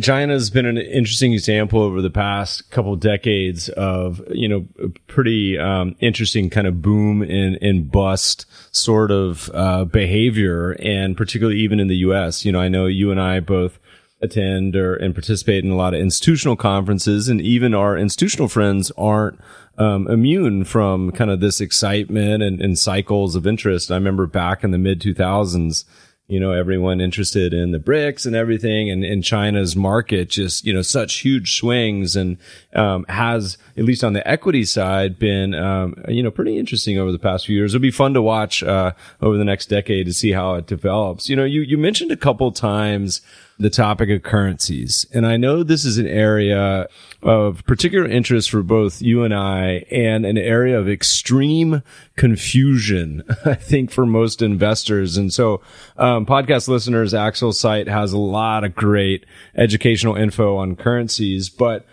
[0.00, 4.66] China's been an interesting example over the past couple of decades of, you know,
[5.06, 11.58] pretty um, interesting kind of boom and, and bust sort of uh, behavior, and particularly
[11.60, 12.44] even in the U.S.
[12.44, 13.78] You know, I know you and I both
[14.20, 18.90] attend or and participate in a lot of institutional conferences, and even our institutional friends
[18.96, 19.38] aren't
[19.78, 23.90] um, immune from kind of this excitement and, and cycles of interest.
[23.90, 25.84] I remember back in the mid 2000s
[26.28, 28.90] you know, everyone interested in the BRICS and everything.
[28.90, 32.36] And, in China's market just, you know, such huge swings and,
[32.74, 37.12] um, has, at least on the equity side, been, um, you know, pretty interesting over
[37.12, 37.74] the past few years.
[37.74, 41.28] It'll be fun to watch, uh, over the next decade to see how it develops.
[41.28, 43.22] You know, you, you mentioned a couple times,
[43.58, 45.06] the topic of currencies.
[45.12, 46.86] And I know this is an area
[47.22, 51.82] of particular interest for both you and I and an area of extreme
[52.16, 55.16] confusion, I think, for most investors.
[55.16, 55.60] And so,
[55.96, 61.84] um, podcast listeners, Axel's site has a lot of great educational info on currencies, but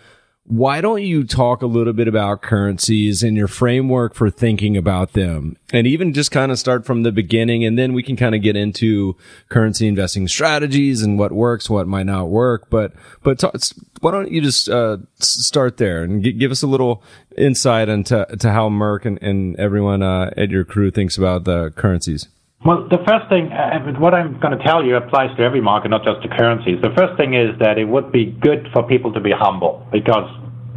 [0.48, 5.12] why don't you talk a little bit about currencies and your framework for thinking about
[5.12, 5.56] them?
[5.72, 8.42] And even just kind of start from the beginning and then we can kind of
[8.42, 9.16] get into
[9.48, 12.70] currency investing strategies and what works what might not work.
[12.70, 12.92] But
[13.24, 13.56] but talk,
[14.00, 17.02] why don't you just uh, start there and g- give us a little
[17.36, 21.70] insight into to how Merk and, and everyone uh, at your crew thinks about the
[21.70, 22.28] currencies
[22.66, 25.88] well, the first thing, uh, what I'm going to tell you applies to every market,
[25.88, 26.82] not just to currencies.
[26.82, 30.26] The first thing is that it would be good for people to be humble because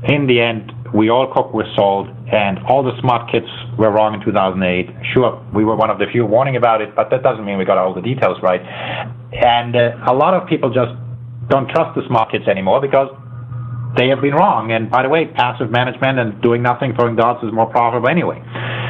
[0.08, 3.46] in the end, we all cook with salt, and all the smart kids
[3.78, 4.90] were wrong in 2008.
[5.14, 7.66] Sure, we were one of the few warning about it, but that doesn't mean we
[7.66, 8.62] got all the details right.
[9.34, 10.94] And uh, a lot of people just
[11.50, 13.10] don't trust the smart kids anymore because
[13.98, 14.72] they have been wrong.
[14.72, 18.42] And by the way, passive management and doing nothing, throwing darts is more profitable anyway.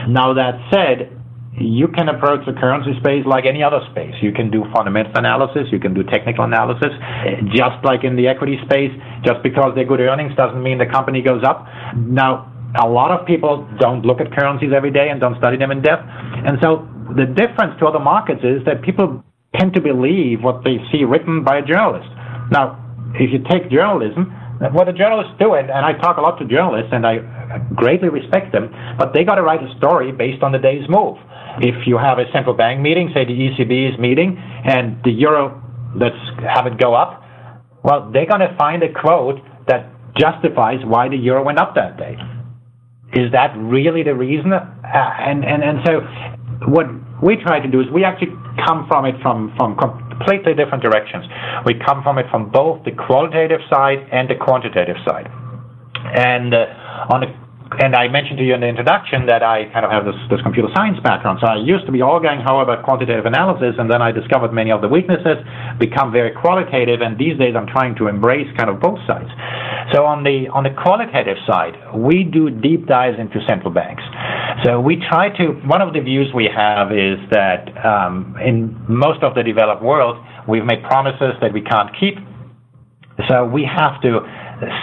[0.07, 1.18] Now, that said,
[1.60, 4.15] you can approach the currency space like any other space.
[4.22, 6.89] You can do fundamental analysis, you can do technical analysis,
[7.54, 8.91] just like in the equity space.
[9.24, 11.67] Just because they're good earnings doesn't mean the company goes up.
[11.95, 12.48] Now,
[12.82, 15.82] a lot of people don't look at currencies every day and don't study them in
[15.82, 16.04] depth.
[16.08, 19.24] And so the difference to other markets is that people
[19.58, 22.08] tend to believe what they see written by a journalist.
[22.52, 22.78] Now,
[23.15, 24.32] if you take journalism,
[24.72, 27.17] what the journalists do, and, and I talk a lot to journalists, and I
[27.76, 28.69] greatly respect them,
[29.00, 31.17] but they got to write a story based on the day's move.
[31.62, 35.62] If you have a central bank meeting, say the ECB is meeting, and the euro,
[35.95, 36.15] let's
[36.56, 37.24] have it go up,
[37.84, 41.98] well, they're going to find a quote that justifies why the euro went up that
[41.98, 42.17] day.
[43.13, 44.54] Is that really the reason?
[44.54, 46.02] Uh, and, and, and so
[46.67, 46.86] what
[47.24, 48.32] we try to do is we actually
[48.65, 51.26] come from it from, from completely different directions.
[51.65, 55.28] We come from it from both the qualitative side and the quantitative side.
[56.15, 57.32] And uh, on the
[57.77, 60.41] and I mentioned to you in the introduction that I kind of have this, this
[60.41, 61.38] computer science background.
[61.41, 64.51] So I used to be all gang ho about quantitative analysis, and then I discovered
[64.51, 65.38] many of the weaknesses,
[65.77, 69.29] become very qualitative, and these days I'm trying to embrace kind of both sides.
[69.93, 74.03] So on the on the qualitative side, we do deep dives into central banks.
[74.65, 75.53] So we try to.
[75.69, 80.17] One of the views we have is that um, in most of the developed world,
[80.47, 82.17] we've made promises that we can't keep.
[83.27, 84.25] So we have to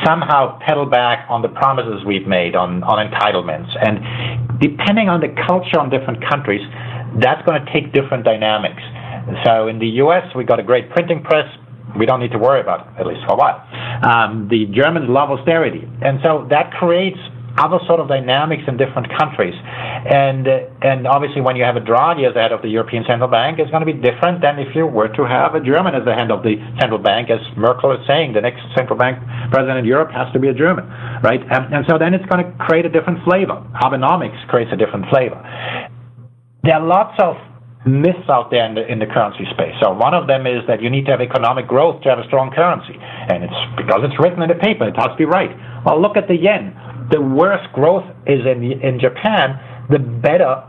[0.05, 3.69] somehow pedal back on the promises we've made on, on entitlements.
[3.81, 6.62] And depending on the culture on different countries,
[7.21, 8.83] that's going to take different dynamics.
[9.45, 11.47] So in the US, we've got a great printing press.
[11.99, 13.61] We don't need to worry about it, at least for a while.
[14.05, 15.89] Um, the Germans love austerity.
[16.03, 17.19] And so that creates
[17.59, 19.55] other sort of dynamics in different countries.
[20.07, 23.05] And uh, and obviously, when you have a Draghi as the head of the European
[23.09, 25.95] Central Bank, it's going to be different than if you were to have a German
[25.95, 29.19] as the head of the central bank, as Merkel is saying, the next central bank
[29.51, 30.87] president in Europe has to be a German,
[31.23, 31.40] right?
[31.40, 33.57] And, and so then it's going to create a different flavor.
[33.83, 35.38] Abenomics creates a different flavor.
[36.62, 37.37] There are lots of
[37.87, 39.75] myths out there in the, in the currency space.
[39.81, 42.27] So one of them is that you need to have economic growth to have a
[42.27, 42.99] strong currency.
[42.99, 45.55] And it's because it's written in the paper, it has to be right.
[45.87, 46.75] Well, look at the yen
[47.11, 50.64] the worse growth is in, in Japan, the better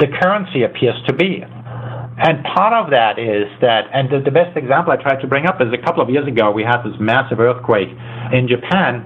[0.00, 1.44] the currency appears to be.
[1.44, 5.46] And part of that is that, and the, the, best example I tried to bring
[5.46, 7.90] up is a couple of years ago, we had this massive earthquake
[8.32, 9.02] in Japan,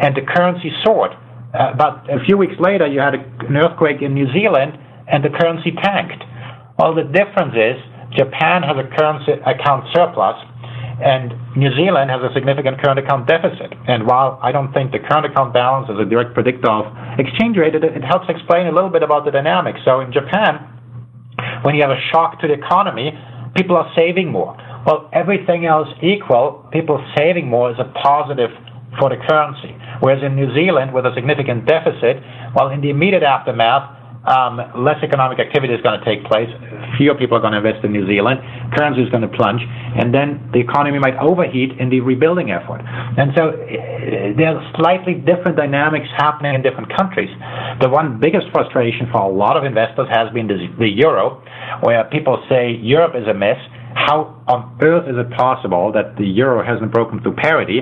[0.00, 1.12] and the currency soared.
[1.52, 4.76] Uh, but a few weeks later, you had a, an earthquake in New Zealand,
[5.08, 6.24] and the currency tanked.
[6.78, 7.80] Well, the difference is
[8.12, 10.36] Japan has a current account surplus,
[11.00, 13.72] and New Zealand has a significant current account deficit.
[13.88, 16.84] And while I don't think the current account balance is a direct predictor of
[17.18, 19.80] exchange rate, it, it helps explain a little bit about the dynamics.
[19.84, 20.60] So in Japan,
[21.62, 23.12] when you have a shock to the economy,
[23.56, 24.56] people are saving more.
[24.84, 28.50] Well, everything else equal, people saving more is a positive
[29.00, 29.76] for the currency.
[30.00, 32.20] Whereas in New Zealand, with a significant deficit,
[32.54, 33.95] well, in the immediate aftermath,
[34.26, 36.50] um, less economic activity is going to take place.
[36.98, 38.40] Fewer people are going to invest in New Zealand.
[38.74, 42.82] Currency is going to plunge, and then the economy might overheat in the rebuilding effort.
[42.82, 47.30] And so uh, there are slightly different dynamics happening in different countries.
[47.80, 51.42] The one biggest frustration for a lot of investors has been the euro,
[51.82, 53.58] where people say Europe is a mess.
[53.94, 57.80] How on earth is it possible that the euro hasn't broken through parity?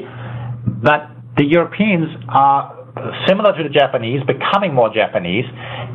[0.67, 2.84] But the Europeans are
[3.27, 5.45] similar to the Japanese, becoming more Japanese.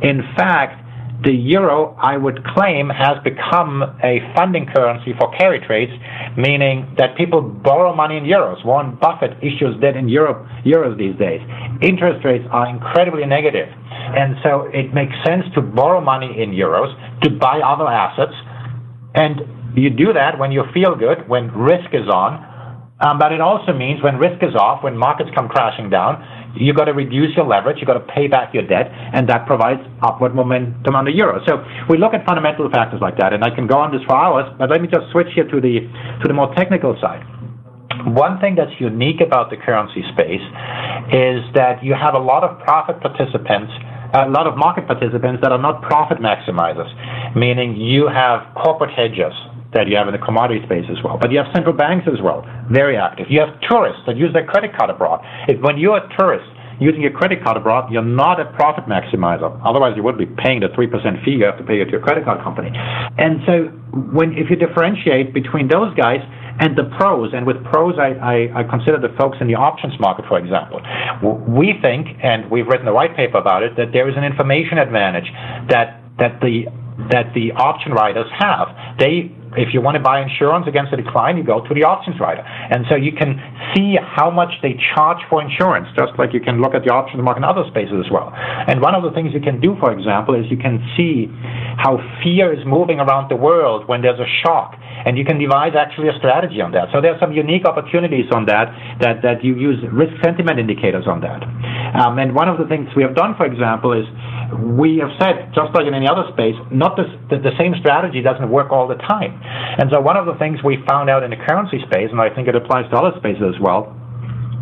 [0.02, 0.86] In fact,
[1.22, 5.92] the euro, I would claim, has become a funding currency for carry trades,
[6.36, 8.64] meaning that people borrow money in euros.
[8.64, 11.40] Warren Buffett issues debt in Europe, euros these days.
[11.82, 13.68] Interest rates are incredibly negative.
[13.68, 16.88] And so it makes sense to borrow money in euros
[17.22, 18.32] to buy other assets.
[19.14, 22.48] And you do that when you feel good, when risk is on.
[23.00, 26.20] Um, but it also means when risk is off, when markets come crashing down,
[26.56, 27.78] You've got to reduce your leverage.
[27.78, 31.40] You've got to pay back your debt, and that provides upward momentum on the euro.
[31.46, 34.16] So we look at fundamental factors like that, and I can go on this for
[34.16, 35.86] hours, but let me just switch here to the
[36.22, 37.22] to the more technical side.
[38.06, 40.42] One thing that's unique about the currency space
[41.12, 43.72] is that you have a lot of profit participants
[44.12, 46.90] a lot of market participants that are not profit maximizers,
[47.36, 49.34] meaning you have corporate hedgers,
[49.72, 51.18] that you have in the commodity space as well.
[51.20, 53.26] But you have central banks as well, very active.
[53.30, 55.22] You have tourists that use their credit card abroad.
[55.46, 56.48] If, when you're a tourist
[56.80, 59.46] using your credit card abroad, you're not a profit maximizer.
[59.62, 62.24] Otherwise, you would be paying the 3% fee you have to pay to your credit
[62.24, 62.70] card company.
[62.74, 63.68] And so,
[64.16, 66.24] when if you differentiate between those guys
[66.58, 69.94] and the pros, and with pros, I, I, I consider the folks in the options
[70.00, 70.80] market, for example.
[71.46, 74.78] We think, and we've written a white paper about it, that there is an information
[74.78, 75.28] advantage
[75.68, 76.68] that that the
[77.08, 78.68] that the option writers have.
[78.98, 82.20] They if you want to buy insurance against a decline, you go to the options
[82.20, 82.42] writer.
[82.42, 83.34] And so you can
[83.74, 87.22] see how much they charge for insurance, just like you can look at the options
[87.22, 88.30] market in other spaces as well.
[88.34, 91.26] And one of the things you can do, for example, is you can see
[91.80, 94.76] how fear is moving around the world when there's a shock.
[95.06, 96.92] And you can devise actually a strategy on that.
[96.92, 98.68] So there are some unique opportunities on that,
[99.00, 101.40] that, that you use risk sentiment indicators on that.
[101.96, 104.04] Um, and one of the things we have done, for example, is
[104.76, 108.20] we have said, just like in any other space, not this, the, the same strategy
[108.20, 109.39] doesn't work all the time.
[109.42, 112.28] And so one of the things we found out in the currency space, and I
[112.34, 113.94] think it applies to other spaces as well,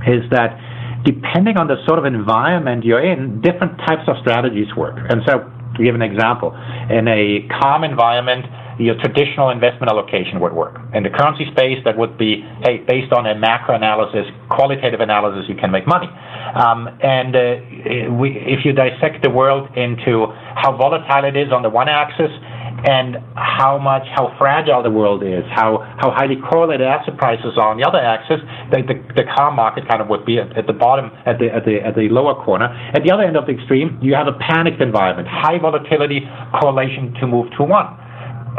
[0.07, 0.57] is that
[1.05, 4.99] depending on the sort of environment you're in, different types of strategies work.
[5.11, 6.57] And so, to give an example,
[6.91, 8.47] in a calm environment,
[8.79, 10.79] your traditional investment allocation would work.
[10.95, 15.45] In the currency space, that would be, hey, based on a macro analysis, qualitative analysis,
[15.49, 16.07] you can make money.
[16.07, 21.63] Um, and uh, we, if you dissect the world into how volatile it is on
[21.63, 22.31] the one axis
[22.87, 27.75] and how much, how fragile the world is, how, how highly correlated asset prices are
[27.75, 28.39] on the other axis,
[28.71, 31.51] the, the, the car market kind of would be at, at the bottom, at the,
[31.51, 32.71] at, the, at the lower corner.
[32.95, 36.23] At the other end of the extreme, you have a panicked environment, high volatility
[36.61, 37.99] correlation to move to one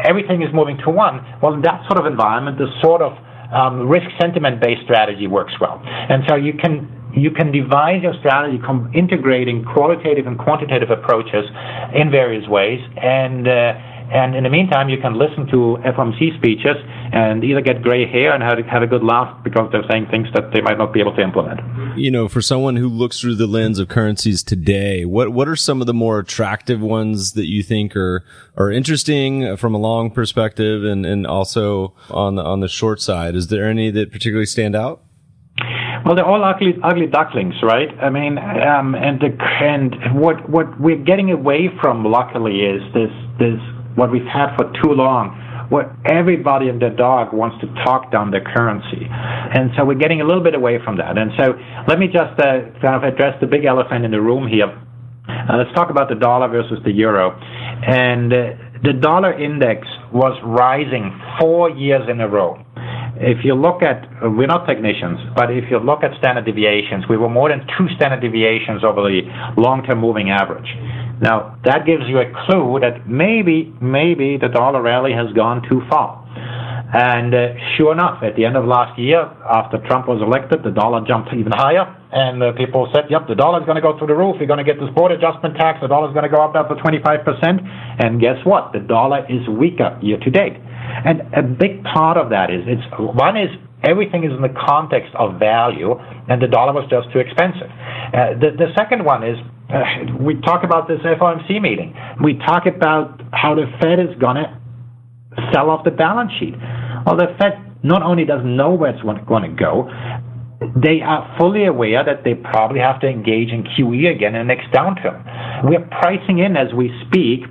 [0.05, 1.19] everything is moving to one.
[1.41, 3.11] Well, in that sort of environment, the sort of
[3.51, 5.81] um, risk sentiment based strategy works well.
[5.83, 8.61] And so you can you can devise your strategy
[8.93, 11.45] integrating qualitative and quantitative approaches
[11.95, 13.73] in various ways and uh,
[14.11, 16.75] and in the meantime, you can listen to FOMC speeches
[17.11, 20.27] and either get gray hair and have, have a good laugh because they're saying things
[20.33, 21.59] that they might not be able to implement.
[21.97, 25.55] You know, for someone who looks through the lens of currencies today, what what are
[25.55, 28.23] some of the more attractive ones that you think are
[28.57, 33.35] are interesting from a long perspective and, and also on the on the short side?
[33.35, 35.03] Is there any that particularly stand out?
[36.05, 37.89] Well, they're all ugly, ugly ducklings, right?
[38.01, 43.11] I mean, um, and the and what what we're getting away from, luckily, is this
[43.37, 43.59] this
[43.99, 45.35] what we've had for too long,
[45.67, 49.03] what everybody and their dog wants to talk down the currency.
[49.05, 51.17] And so we're getting a little bit away from that.
[51.17, 51.53] And so
[51.87, 54.71] let me just uh, kind of address the big elephant in the room here.
[55.27, 57.35] Uh, let's talk about the dollar versus the euro.
[57.35, 58.37] And uh,
[58.81, 62.57] the dollar index was rising four years in a row.
[63.19, 67.17] If you look at, we're not technicians, but if you look at standard deviations, we
[67.17, 69.27] were more than two standard deviations over the
[69.59, 70.71] long term moving average.
[71.21, 75.81] Now, that gives you a clue that maybe, maybe the dollar rally has gone too
[75.89, 76.23] far.
[76.89, 80.71] And uh, sure enough, at the end of last year, after Trump was elected, the
[80.71, 81.85] dollar jumped even higher.
[82.11, 84.41] And uh, people said, yep, the dollar is going to go through the roof.
[84.41, 85.77] You're going to get this border adjustment tax.
[85.81, 87.05] The dollar is going to go up now to 25%.
[88.01, 88.73] And guess what?
[88.73, 90.57] The dollar is weaker year to date.
[90.57, 95.13] And a big part of that is, it's one is everything is in the context
[95.15, 95.95] of value,
[96.27, 97.69] and the dollar was just too expensive.
[97.69, 99.37] Uh, the, the second one is
[99.69, 99.83] uh,
[100.19, 101.95] we talk about this FOMC meeting.
[102.23, 104.49] We talk about how the Fed is going to
[105.53, 106.55] sell off the balance sheet.
[107.05, 109.89] Well, the Fed not only doesn't know where it's going to go,
[110.75, 114.53] they are fully aware that they probably have to engage in QE again in the
[114.53, 115.23] next downturn.
[115.63, 117.45] We're pricing in as we speak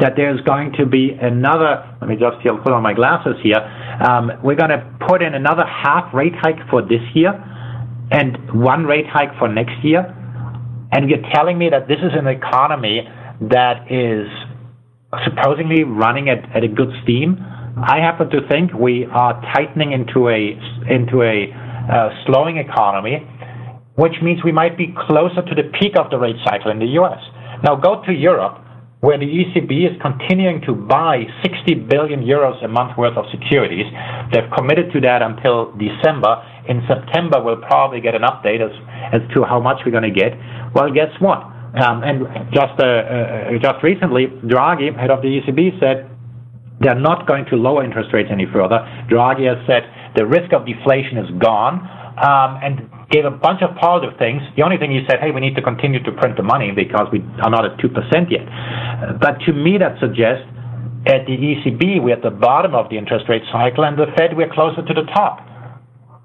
[0.00, 3.58] that there's going to be another, let me just here, put on my glasses here.
[3.58, 7.32] Um, we're going to put in another half rate hike for this year
[8.10, 10.14] and one rate hike for next year
[10.92, 13.02] and you're telling me that this is an economy
[13.40, 14.28] that is
[15.24, 17.36] supposedly running at, at a good steam.
[17.76, 20.56] I happen to think we are tightening into a
[20.90, 23.22] into a uh, slowing economy,
[23.96, 26.90] which means we might be closer to the peak of the rate cycle in the
[26.98, 27.20] U.S.
[27.62, 28.58] Now go to Europe,
[29.00, 33.86] where the ECB is continuing to buy 60 billion euros a month worth of securities.
[34.32, 36.42] They've committed to that until December.
[36.66, 38.74] In September, we'll probably get an update as,
[39.14, 40.34] as to how much we're going to get.
[40.74, 41.46] Well, guess what?
[41.78, 46.10] Um, and just uh, uh, just recently, Draghi, head of the ECB, said
[46.80, 48.82] they're not going to lower interest rates any further.
[49.06, 51.86] Draghi has said the risk of deflation is gone,
[52.18, 54.42] um, and gave a bunch of positive things.
[54.56, 57.08] The only thing he said, hey, we need to continue to print the money because
[57.12, 58.44] we are not at two percent yet.
[59.20, 60.44] But to me, that suggests
[61.08, 64.36] at the ECB we're at the bottom of the interest rate cycle, and the Fed
[64.36, 65.40] we're closer to the top.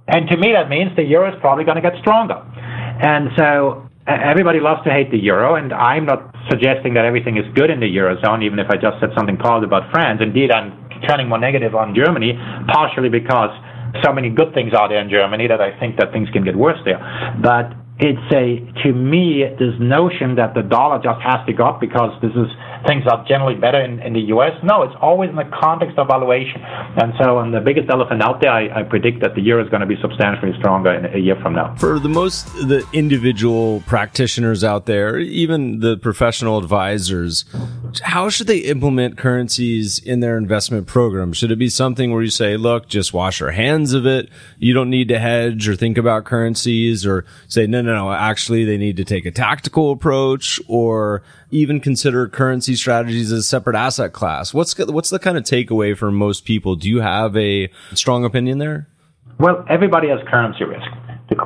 [0.07, 2.35] And to me, that means the euro is probably going to get stronger.
[2.35, 7.47] And so everybody loves to hate the euro, and I'm not suggesting that everything is
[7.55, 10.19] good in the eurozone, even if I just said something positive about France.
[10.19, 10.75] Indeed, I'm
[11.07, 12.35] turning more negative on Germany,
[12.67, 13.55] partially because
[14.01, 16.55] so many good things are there in Germany that I think that things can get
[16.55, 16.97] worse there.
[17.41, 21.79] But it's a to me this notion that the dollar just has to go up
[21.79, 22.49] because this is
[22.87, 24.51] things are generally better in, in the U.S.
[24.63, 26.61] No, it's always in the context of valuation.
[26.61, 29.69] And so, on the biggest elephant out there, I, I predict that the euro is
[29.69, 31.75] going to be substantially stronger in a year from now.
[31.75, 37.45] For the most the individual practitioners out there, even the professional advisors,
[38.01, 41.33] how should they implement currencies in their investment program?
[41.33, 44.29] Should it be something where you say, "Look, just wash your hands of it.
[44.57, 48.11] You don't need to hedge or think about currencies," or say, "No, no, no.
[48.11, 53.43] Actually, they need to take a tactical approach," or even consider currency strategies as a
[53.43, 54.53] separate asset class.
[54.53, 56.75] What's what's the kind of takeaway for most people?
[56.75, 58.87] Do you have a strong opinion there?
[59.39, 60.87] Well, everybody has currency risk.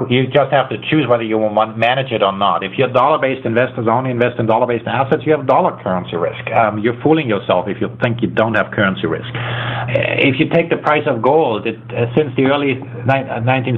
[0.09, 2.63] You just have to choose whether you will manage it or not.
[2.63, 6.43] If you're dollar-based investors only invest in dollar-based assets, you have dollar currency risk.
[6.51, 9.29] Um, you're fooling yourself if you think you don't have currency risk.
[9.87, 13.27] If you take the price of gold, it, uh, since the early ni-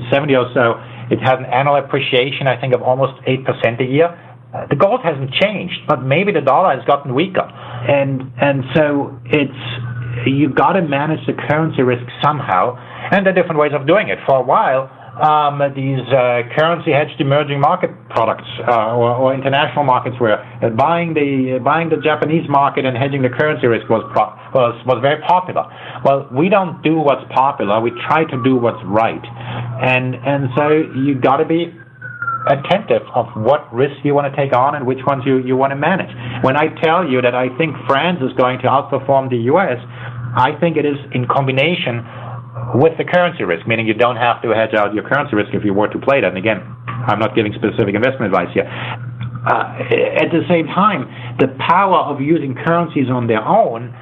[0.02, 3.46] 1970 or so, it had an annual appreciation, I think, of almost 8%
[3.82, 4.10] a year.
[4.54, 9.14] Uh, the gold hasn't changed, but maybe the dollar has gotten weaker, and and so
[9.26, 9.62] it's
[10.26, 12.74] you got to manage the currency risk somehow,
[13.12, 14.18] and there are different ways of doing it.
[14.26, 14.90] For a while,
[15.22, 20.70] um, these uh, currency hedged emerging market products uh, or, or, international markets where uh,
[20.70, 24.98] buying the buying the Japanese market and hedging the currency risk was pro- was was
[25.02, 25.68] very popular.
[26.04, 27.82] Well, we don't do what's popular.
[27.82, 29.22] We try to do what's right,
[29.84, 30.70] and and so
[31.06, 31.70] you got to be
[32.50, 35.72] attentive of what risks you want to take on and which ones you, you want
[35.72, 36.10] to manage.
[36.44, 39.78] When I tell you that I think France is going to outperform the US,
[40.34, 42.02] I think it is in combination
[42.76, 45.64] with the currency risk, meaning you don't have to hedge out your currency risk if
[45.64, 46.30] you were to play that.
[46.34, 48.66] And again, I'm not giving specific investment advice here.
[48.66, 51.08] Uh, at the same time,
[51.40, 53.96] the power of using currencies on their own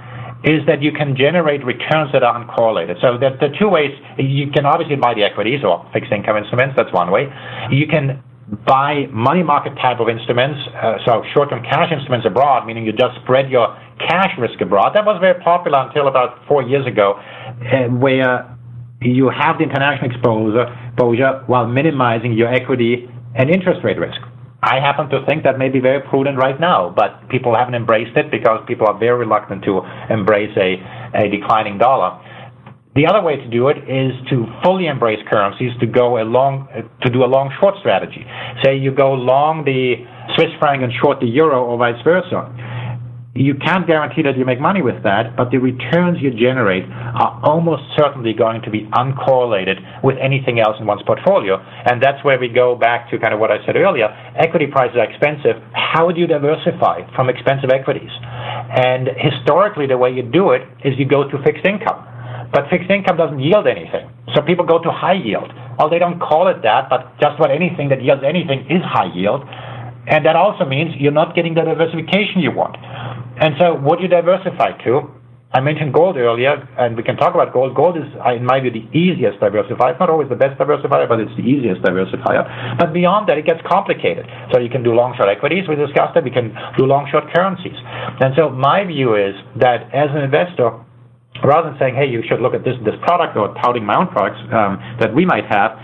[0.43, 3.01] is that you can generate returns that are uncorrelated.
[3.01, 6.75] So the, the two ways you can obviously buy the equities or fixed income instruments.
[6.77, 7.29] That's one way.
[7.71, 8.21] You can
[8.67, 13.15] buy money market type of instruments, uh, so short-term cash instruments abroad, meaning you just
[13.23, 14.91] spread your cash risk abroad.
[14.93, 18.57] That was very popular until about four years ago, uh, where
[19.01, 24.19] you have the international exposure, exposure while minimizing your equity and interest rate risk.
[24.61, 28.17] I happen to think that may be very prudent right now, but people haven't embraced
[28.17, 30.81] it because people are very reluctant to embrace a,
[31.13, 32.19] a declining dollar.
[32.97, 36.67] The other way to do it is to fully embrace currencies to go a long,
[37.05, 38.25] to do a long short strategy.
[38.65, 40.01] Say you go long the
[40.33, 42.49] Swiss franc and short the euro or vice versa
[43.37, 47.39] you can't guarantee that you make money with that, but the returns you generate are
[47.45, 51.61] almost certainly going to be uncorrelated with anything else in one's portfolio.
[51.85, 54.09] And that's where we go back to kind of what I said earlier.
[54.35, 55.61] Equity prices are expensive.
[55.73, 58.09] How would you diversify from expensive equities?
[58.09, 62.16] And historically, the way you do it is you go to fixed income.
[62.51, 64.09] But fixed income doesn't yield anything.
[64.35, 65.51] So people go to high yield.
[65.77, 69.13] Well, they don't call it that, but just about anything that yields anything is high
[69.13, 69.43] yield.
[70.07, 72.77] And that also means you're not getting the diversification you want.
[73.37, 75.17] And so, what you diversify to?
[75.53, 77.73] I mentioned gold earlier, and we can talk about gold.
[77.73, 79.95] Gold is, uh, in my view, the easiest diversifier.
[79.95, 82.43] It's not always the best diversifier, but it's the easiest diversifier.
[82.77, 84.27] But beyond that, it gets complicated.
[84.51, 86.23] So you can do long short equities, we discussed that.
[86.23, 87.79] We can do long short currencies.
[88.19, 90.83] And so my view is that as an investor,
[91.43, 94.07] rather than saying, hey, you should look at this this product or touting my own
[94.07, 95.77] products um, that we might have,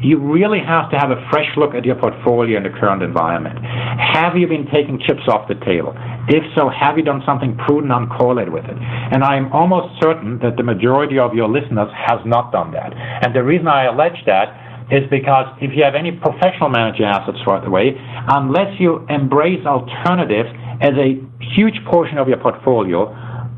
[0.00, 3.58] you really have to have a fresh look at your portfolio in the current environment.
[3.60, 5.92] Have you been taking chips off the table?
[6.28, 8.76] If so, have you done something prudent uncorrelated with it?
[8.80, 12.96] And I am almost certain that the majority of your listeners has not done that.
[12.96, 14.56] And the reason I allege that
[14.90, 17.94] is because if you have any professional manager assets right away,
[18.28, 20.48] unless you embrace alternatives
[20.80, 21.20] as a
[21.54, 23.06] huge portion of your portfolio,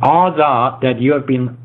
[0.02, 1.56] odds are that you have been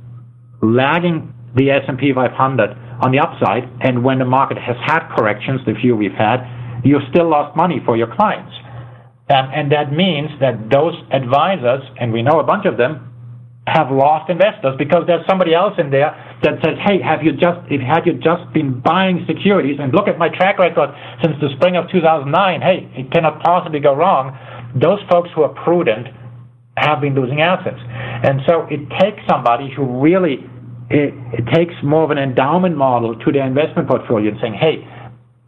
[0.62, 5.74] lagging the S&P 500 on the upside, and when the market has had corrections, the
[5.82, 6.46] few we've had,
[6.84, 8.54] you've still lost money for your clients.
[9.30, 13.04] Um, and that means that those advisors, and we know a bunch of them,
[13.68, 17.60] have lost investors because there's somebody else in there that says, "Hey, have you just
[17.68, 20.90] had you just been buying securities and look at my track record
[21.22, 22.62] since the spring of 2009?
[22.62, 24.38] Hey, it cannot possibly go wrong."
[24.74, 26.08] Those folks who are prudent
[26.78, 30.46] have been losing assets, and so it takes somebody who really
[30.90, 34.88] it, it takes more of an endowment model to their investment portfolio and saying, hey,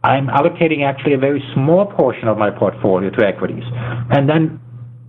[0.02, 3.64] I'm allocating actually a very small portion of my portfolio to equities.
[4.10, 4.60] And then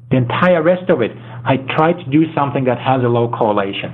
[0.10, 3.92] the entire rest of it, I try to do something that has a low correlation.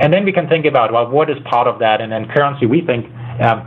[0.00, 2.00] And then we can think about, well, what is part of that?
[2.00, 3.06] And then currency, we think,
[3.40, 3.60] um,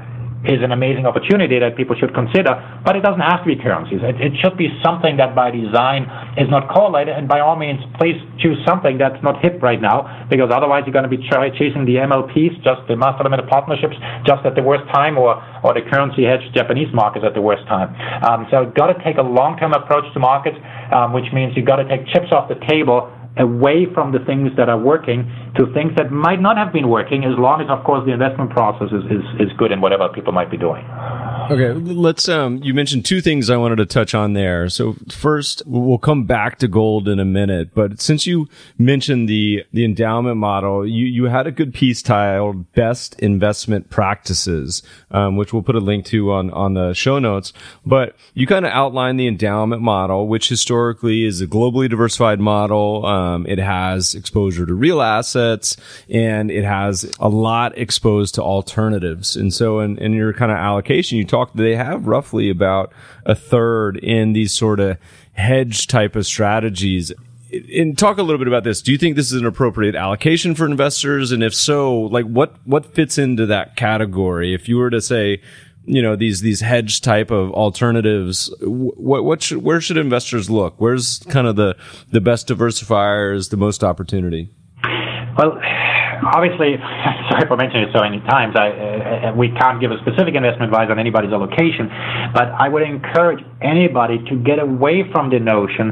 [0.46, 4.02] is an amazing opportunity that people should consider, but it doesn't have to be currencies.
[4.02, 7.78] It, it, should be something that by design is not correlated, and by all means,
[8.02, 11.86] please choose something that's not hip right now, because otherwise you're going to be chasing
[11.86, 13.94] the MLPs, just the master limited partnerships,
[14.26, 17.68] just at the worst time, or, or the currency hedge Japanese markets at the worst
[17.70, 17.94] time.
[18.26, 20.58] Um, so you've got to take a long-term approach to markets,
[20.90, 24.52] um, which means you've got to take chips off the table away from the things
[24.58, 25.24] that are working
[25.56, 28.50] to things that might not have been working as long as of course the investment
[28.52, 30.86] process is, is, is good in whatever people might be doing
[31.52, 32.30] Okay, let's.
[32.30, 34.70] Um, you mentioned two things I wanted to touch on there.
[34.70, 37.74] So first, we'll come back to gold in a minute.
[37.74, 38.48] But since you
[38.78, 44.82] mentioned the the endowment model, you you had a good piece titled "Best Investment Practices,"
[45.12, 47.52] um, which we'll put a link to on on the show notes.
[47.86, 53.06] But you kind of outlined the endowment model, which historically is a globally diversified model.
[53.06, 55.36] Um, it has exposure to real assets,
[56.10, 59.36] and it has a lot exposed to alternatives.
[59.36, 62.94] And so, in, in your kind of allocation, you talk they have roughly about
[63.26, 64.98] a third in these sort of
[65.34, 67.12] hedge type of strategies.
[67.52, 68.82] And talk a little bit about this.
[68.82, 71.34] Do you think this is an appropriate allocation for investors?
[71.34, 74.54] And if so, like what, what fits into that category?
[74.54, 75.42] If you were to say,
[75.86, 80.76] you know, these, these hedge type of alternatives, what, what should, where should investors look?
[80.78, 81.76] Where's kind of the,
[82.12, 84.50] the best diversifiers, the most opportunity?
[85.38, 85.56] Well,
[86.36, 86.78] obviously,
[87.30, 88.56] sorry for mentioning it so many times.
[88.56, 91.88] I, uh, uh, we can't give a specific investment advice on anybody's allocation,
[92.34, 95.92] but I would encourage anybody to get away from the notion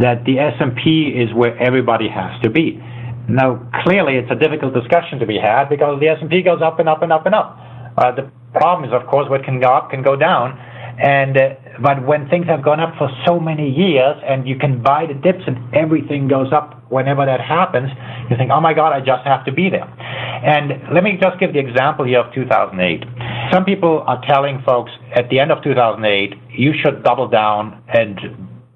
[0.00, 2.80] that the S&P is where everybody has to be.
[3.28, 6.88] Now, clearly, it's a difficult discussion to be had because the S&P goes up and
[6.88, 7.58] up and up and up.
[7.98, 10.56] Uh, the problem is, of course, what can go up can go down,
[10.98, 14.82] and uh, but when things have gone up for so many years and you can
[14.82, 17.88] buy the dips and everything goes up whenever that happens,
[18.28, 19.86] you think, oh my God, I just have to be there.
[19.86, 23.04] And let me just give the example here of 2008.
[23.52, 28.18] some people are telling folks at the end of 2008, you should double down and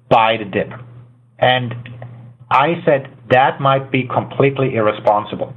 [0.09, 0.71] buy the dip.
[1.39, 1.73] And
[2.49, 5.53] I said that might be completely irresponsible.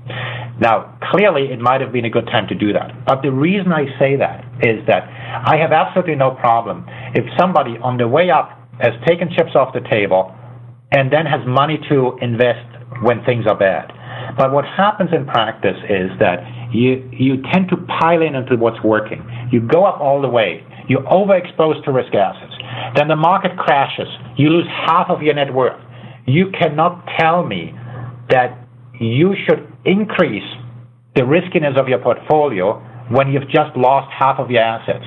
[0.60, 3.04] Now, clearly, it might have been a good time to do that.
[3.04, 7.76] But the reason I say that is that I have absolutely no problem if somebody
[7.82, 8.50] on the way up
[8.80, 10.34] has taken chips off the table
[10.92, 12.64] and then has money to invest
[13.02, 13.92] when things are bad.
[14.38, 16.40] But what happens in practice is that
[16.72, 19.24] you, you tend to pile in into what's working.
[19.52, 20.64] You go up all the way.
[20.88, 22.54] You're overexposed to risk assets.
[22.96, 24.08] Then the market crashes.
[24.36, 25.80] You lose half of your net worth.
[26.26, 27.72] You cannot tell me
[28.30, 28.66] that
[29.00, 30.46] you should increase
[31.14, 35.06] the riskiness of your portfolio when you've just lost half of your assets.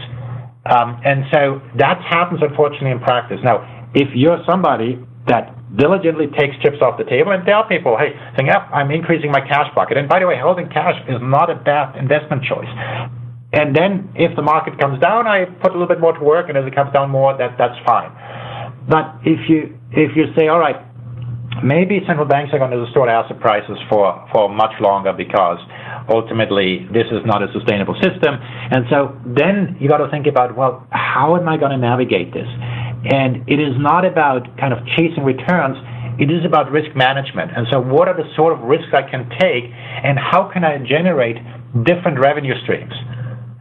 [0.66, 3.40] Um, and so that happens, unfortunately, in practice.
[3.44, 8.18] Now, if you're somebody that diligently takes chips off the table and tell people, hey,
[8.44, 9.98] yeah, I'm increasing my cash bucket.
[9.98, 12.70] And by the way, holding cash is not a bad investment choice.
[13.54, 16.50] And then if the market comes down, I put a little bit more to work,
[16.50, 18.14] and as it comes down more, that that's fine.
[18.88, 20.78] But if you if you say, all right,
[21.64, 25.60] maybe central banks are going to distort asset prices for for much longer because
[26.08, 30.56] ultimately this is not a sustainable system, and so then you got to think about,
[30.56, 32.48] well, how am I going to navigate this?
[33.12, 35.78] And it is not about kind of chasing returns.
[36.20, 37.52] It is about risk management.
[37.56, 40.78] And so, what are the sort of risks I can take, and how can I
[40.80, 41.38] generate
[41.86, 42.94] different revenue streams?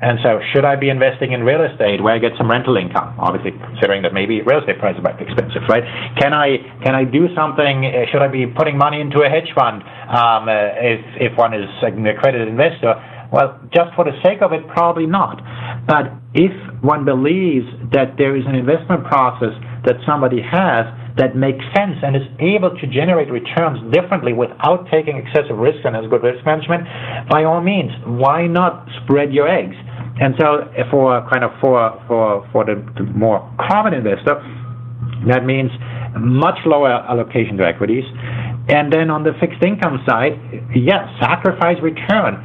[0.01, 3.19] And so, should I be investing in real estate where I get some rental income?
[3.19, 5.83] Obviously, considering that maybe real estate prices might be expensive, right?
[6.23, 7.83] Can I can I do something?
[7.83, 11.51] Uh, should I be putting money into a hedge fund um, uh, if if one
[11.51, 12.95] is an accredited investor?
[13.33, 15.43] Well, just for the sake of it, probably not.
[15.87, 19.53] But if one believes that there is an investment process
[19.85, 20.87] that somebody has
[21.19, 25.95] that makes sense and is able to generate returns differently without taking excessive risk and
[25.95, 26.87] has good risk management,
[27.29, 29.77] by all means, why not spread your eggs?
[30.21, 33.39] And so, for kind of for for for the, the more
[33.71, 34.43] common investor,
[35.27, 35.71] that means
[36.19, 38.05] much lower allocation to equities.
[38.69, 40.35] And then on the fixed income side,
[40.75, 42.37] yes, sacrifice return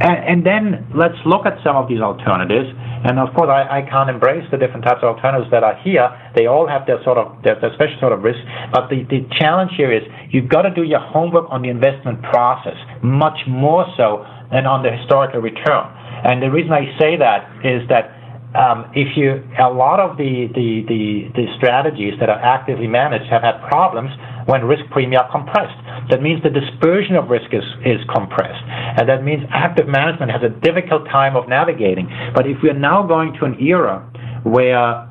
[0.00, 2.66] and, and, then let's look at some of these alternatives.
[3.06, 6.10] And of course, I, I, can't embrace the different types of alternatives that are here.
[6.34, 8.40] They all have their sort of their, their special sort of risk.
[8.72, 12.22] But the, the challenge here is you've got to do your homework on the investment
[12.22, 15.86] process much more so than on the historical return.
[16.26, 18.10] And the reason I say that is that
[18.54, 23.30] um, if you a lot of the, the, the, the strategies that are actively managed
[23.30, 24.10] have had problems
[24.46, 25.76] when risk premia are compressed.
[26.10, 28.64] That means the dispersion of risk is, is compressed.
[28.68, 32.08] And that means active management has a difficult time of navigating.
[32.34, 34.04] But if we're now going to an era
[34.44, 35.10] where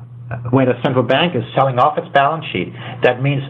[0.50, 2.72] where the central bank is selling off its balance sheet,
[3.02, 3.42] that means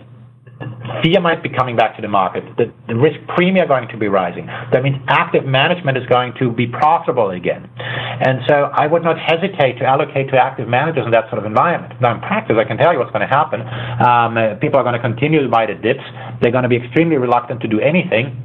[1.03, 2.45] fear might be coming back to the market.
[2.57, 4.47] The, the risk premium are going to be rising.
[4.47, 7.69] That means active management is going to be profitable again.
[7.77, 11.47] And so I would not hesitate to allocate to active managers in that sort of
[11.47, 12.01] environment.
[12.01, 13.61] Now, in practice, I can tell you what's going to happen.
[13.61, 16.05] Um, uh, people are going to continue to buy the dips.
[16.41, 18.39] They're going to be extremely reluctant to do anything.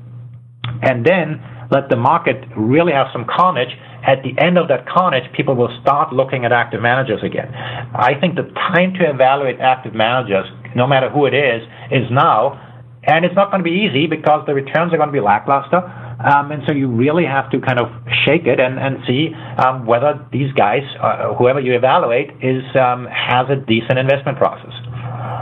[0.82, 1.42] And then
[1.72, 3.70] let the market really have some carnage.
[4.02, 7.54] At the end of that carnage, people will start looking at active managers again.
[7.54, 12.66] I think the time to evaluate active managers no matter who it is, is now.
[13.04, 15.78] And it's not going to be easy because the returns are going to be lackluster.
[16.20, 17.88] Um, and so you really have to kind of
[18.26, 23.08] shake it and, and see um, whether these guys, uh, whoever you evaluate, is um,
[23.08, 24.74] has a decent investment process.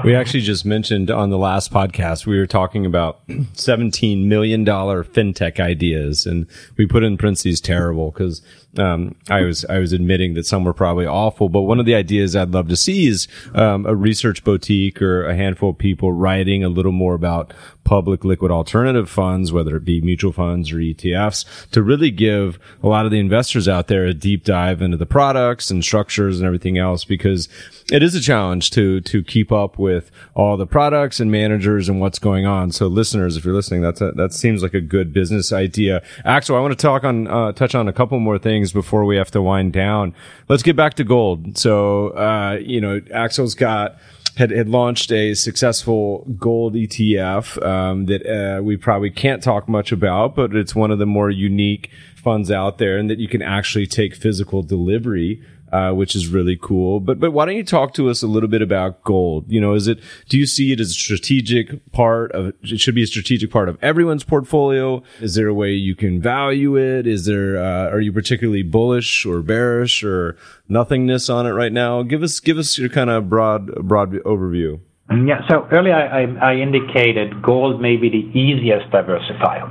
[0.03, 5.59] We actually just mentioned on the last podcast, we were talking about $17 million fintech
[5.59, 6.27] ideas.
[6.27, 6.45] And
[6.77, 8.43] we put in parentheses terrible because
[8.77, 11.95] um, I was I was admitting that some were probably awful, but one of the
[11.95, 16.11] ideas I'd love to see is um, a research boutique or a handful of people
[16.11, 17.53] writing a little more about
[17.83, 22.87] public liquid alternative funds, whether it be mutual funds or ETFs, to really give a
[22.87, 26.45] lot of the investors out there a deep dive into the products and structures and
[26.45, 27.47] everything else, because
[27.91, 31.99] it is a challenge to to keep up with all the products and managers and
[31.99, 32.71] what's going on.
[32.71, 36.03] So, listeners, if you're listening, that's a, that seems like a good business idea.
[36.25, 39.05] Axel, I want to talk on uh, touch on a couple more things things before
[39.05, 40.15] we have to wind down.
[40.49, 41.57] Let's get back to gold.
[41.57, 43.97] So, uh, you know, Axel's got
[44.35, 49.91] had, had launched a successful gold ETF um, that uh, we probably can't talk much
[49.91, 53.41] about, but it's one of the more unique funds out there, and that you can
[53.41, 55.41] actually take physical delivery
[55.71, 56.99] uh, which is really cool.
[56.99, 59.51] But but why don't you talk to us a little bit about gold?
[59.51, 59.99] You know, is it
[60.29, 63.69] do you see it as a strategic part of it should be a strategic part
[63.69, 65.03] of everyone's portfolio?
[65.19, 67.07] Is there a way you can value it?
[67.07, 70.37] Is there uh, are you particularly bullish or bearish or
[70.69, 72.03] nothingness on it right now?
[72.03, 74.79] Give us give us your kind of broad broad overview.
[75.09, 79.63] Mm, yeah, so earlier I, indicated gold may be the easiest diversifier.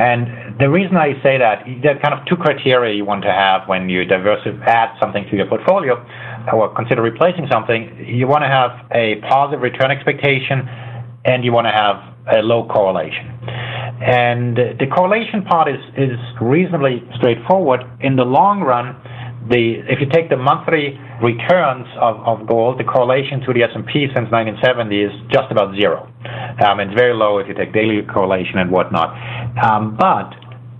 [0.00, 3.32] And the reason I say that, there are kind of two criteria you want to
[3.32, 6.00] have when you diversify, add something to your portfolio
[6.54, 8.06] or consider replacing something.
[8.08, 10.64] You want to have a positive return expectation
[11.24, 12.00] and you want to have
[12.32, 13.28] a low correlation.
[14.00, 15.80] And the correlation part is,
[16.40, 17.84] reasonably straightforward.
[18.00, 18.96] In the long run,
[19.50, 24.06] the if you take the monthly returns of, of gold, the correlation to the S&P
[24.14, 26.06] since 1970 is just about zero.
[26.62, 29.14] Um, it's very low if you take daily correlation and whatnot.
[29.62, 30.30] Um, but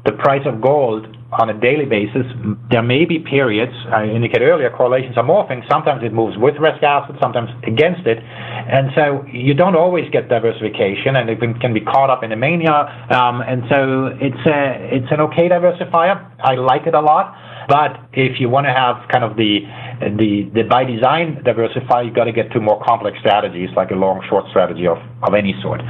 [0.05, 2.25] the price of gold on a daily basis,
[2.71, 5.61] there may be periods, I indicated earlier, correlations are morphing.
[5.69, 8.17] Sometimes it moves with risk assets, sometimes against it.
[8.19, 12.37] And so you don't always get diversification, and it can be caught up in a
[12.37, 12.89] mania.
[13.13, 16.17] Um, and so it's, a, it's an okay diversifier.
[16.41, 17.37] I like it a lot.
[17.69, 19.61] But if you want to have kind of the
[20.01, 23.95] the, the by design diversify, you've got to get to more complex strategies like a
[23.95, 25.81] long short strategy of, of any sort.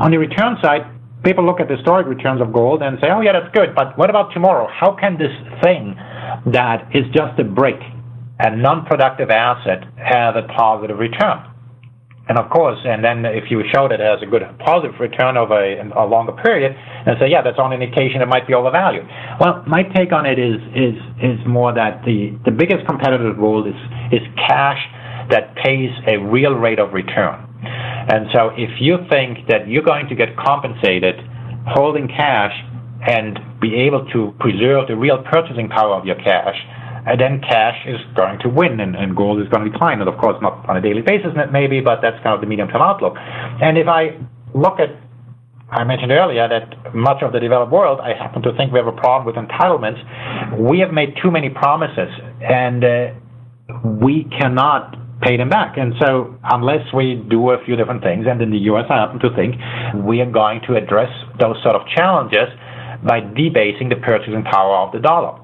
[0.00, 0.88] On the return side,
[1.24, 3.98] people look at the historic returns of gold and say, oh yeah, that's good, but
[3.98, 4.68] what about tomorrow?
[4.72, 5.96] How can this thing
[6.54, 7.80] that is just a brick,
[8.38, 11.44] a non-productive asset, have a positive return?
[12.28, 15.36] And of course, and then if you show that it has a good positive return
[15.36, 18.52] over a, a longer period, and say, yeah, that's only an indication it might be
[18.52, 19.08] overvalued.
[19.40, 23.64] Well, my take on it is is is more that the the biggest competitive role
[23.64, 23.78] is
[24.12, 24.80] is cash
[25.32, 27.48] that pays a real rate of return.
[27.64, 31.16] And so, if you think that you're going to get compensated
[31.66, 32.52] holding cash
[33.08, 36.56] and be able to preserve the real purchasing power of your cash,
[37.08, 40.00] and then cash is going to win and, and gold is going to decline.
[40.00, 42.68] And of course, not on a daily basis, maybe, but that's kind of the medium
[42.68, 43.16] term outlook.
[43.16, 44.18] And if I
[44.54, 44.90] look at
[45.70, 48.88] I mentioned earlier that much of the developed world, I happen to think we have
[48.88, 50.00] a problem with entitlements.
[50.56, 52.08] We have made too many promises,
[52.40, 53.12] and uh,
[53.84, 55.76] we cannot pay them back.
[55.76, 59.20] And so, unless we do a few different things, and in the U.S., I happen
[59.20, 59.56] to think
[60.08, 62.48] we are going to address those sort of challenges
[63.04, 65.36] by debasing the purchasing power of the dollar.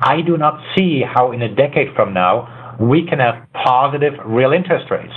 [0.00, 4.52] I do not see how in a decade from now we can have positive real
[4.52, 5.12] interest rates.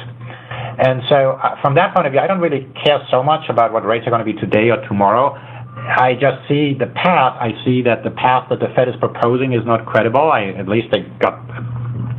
[0.78, 3.72] And so, uh, from that point of view, I don't really care so much about
[3.72, 5.34] what rates are going to be today or tomorrow.
[5.76, 7.38] I just see the path.
[7.40, 10.32] I see that the path that the Fed is proposing is not credible.
[10.32, 11.40] I, at least they got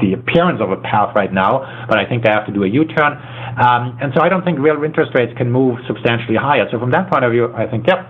[0.01, 2.69] the appearance of a path right now, but I think they have to do a
[2.69, 3.13] U-turn.
[3.57, 6.69] Um, and so I don't think real interest rates can move substantially higher.
[6.71, 8.07] So from that point of view, I think, yep,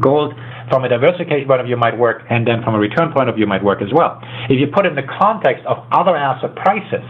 [0.00, 0.34] gold
[0.68, 3.36] from a diversification point of view might work, and then from a return point of
[3.36, 4.20] view might work as well.
[4.48, 7.04] If you put it in the context of other asset prices,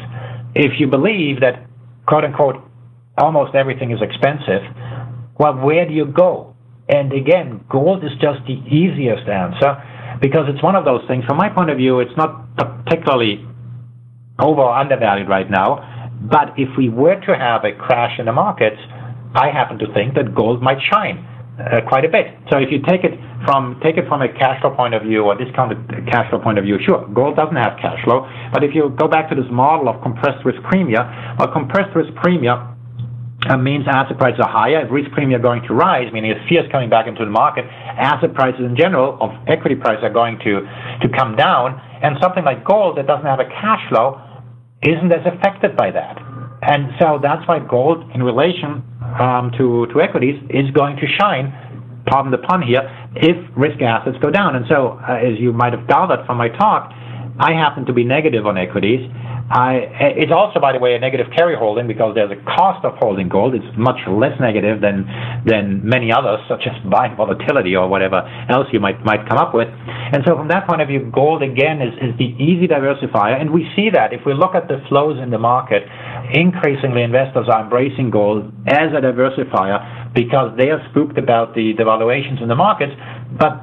[0.55, 1.67] if you believe that,
[2.07, 2.57] quote unquote,
[3.19, 4.63] almost everything is expensive,
[5.39, 6.55] well, where do you go?
[6.89, 9.83] And again, gold is just the easiest answer
[10.21, 11.25] because it's one of those things.
[11.25, 13.45] From my point of view, it's not particularly
[14.39, 16.11] over or undervalued right now.
[16.31, 18.81] But if we were to have a crash in the markets,
[19.35, 21.27] I happen to think that gold might shine
[21.57, 22.37] uh, quite a bit.
[22.53, 25.25] So if you take it from take it from a cash flow point of view
[25.25, 25.79] or discounted
[26.09, 28.29] cash flow point of view, sure, gold doesn't have cash flow.
[28.53, 31.05] But if you go back to this model of compressed risk premium,
[31.39, 32.77] well, compressed risk premium
[33.49, 34.85] uh, means asset prices are higher.
[34.85, 37.31] If risk premium are going to rise, meaning if fear is coming back into the
[37.31, 40.61] market, asset prices in general of equity prices are going to
[41.01, 41.81] to come down.
[42.03, 44.21] And something like gold that doesn't have a cash flow
[44.83, 46.21] isn't as affected by that.
[46.63, 48.83] And so that's why gold in relation
[49.21, 51.53] um, to, to equities is going to shine,
[52.07, 52.83] pardon the pun here,
[53.17, 54.57] if risk assets go down.
[54.57, 56.93] And so, uh, as you might have gathered from my talk,
[57.39, 59.05] I happen to be negative on equities.
[59.47, 62.99] I, it's also, by the way, a negative carry holding because there's a cost of
[62.99, 63.55] holding gold.
[63.55, 65.07] It's much less negative than
[65.47, 69.55] than many others, such as buying volatility or whatever else you might might come up
[69.55, 69.69] with.
[69.71, 73.55] And so, from that point of view, gold again is, is the easy diversifier, and
[73.55, 75.87] we see that if we look at the flows in the market,
[76.35, 82.43] increasingly investors are embracing gold as a diversifier because they are spooked about the valuations
[82.43, 82.93] in the markets,
[83.39, 83.63] but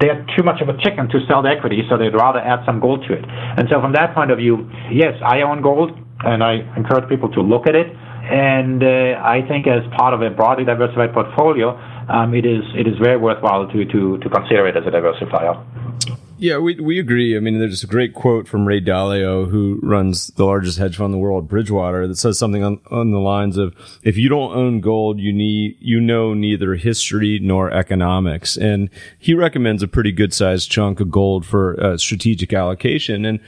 [0.00, 2.80] they're too much of a chicken to sell the equity, so they'd rather add some
[2.80, 3.24] gold to it.
[3.28, 5.92] And so, from that point of view, yes, I own gold,
[6.24, 7.88] and I encourage people to look at it.
[8.30, 11.76] And uh, I think, as part of a broadly diversified portfolio,
[12.08, 15.60] um, it is it is very worthwhile to to to consider it as a diversifier.
[16.40, 17.36] Yeah, we we agree.
[17.36, 21.08] I mean, there's a great quote from Ray Dalio, who runs the largest hedge fund
[21.08, 24.56] in the world, Bridgewater, that says something on, on the lines of, "If you don't
[24.56, 28.88] own gold, you need you know neither history nor economics." And
[29.18, 33.26] he recommends a pretty good sized chunk of gold for uh, strategic allocation.
[33.26, 33.40] And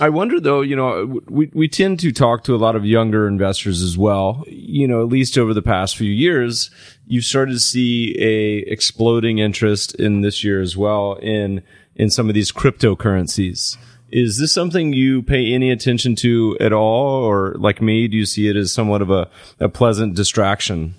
[0.00, 3.28] I wonder though, you know, we, we tend to talk to a lot of younger
[3.28, 4.42] investors as well.
[4.48, 6.72] You know, at least over the past few years,
[7.06, 11.62] you've started to see a exploding interest in this year as well in
[12.02, 13.78] in some of these cryptocurrencies.
[14.10, 18.26] Is this something you pay any attention to at all, or like me, do you
[18.26, 20.94] see it as somewhat of a, a pleasant distraction?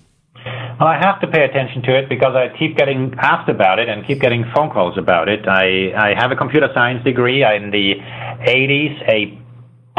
[0.80, 3.88] Well, I have to pay attention to it because I keep getting asked about it
[3.88, 5.46] and keep getting phone calls about it.
[5.46, 7.44] I, I have a computer science degree.
[7.44, 7.94] In the
[8.42, 9.38] 80s, a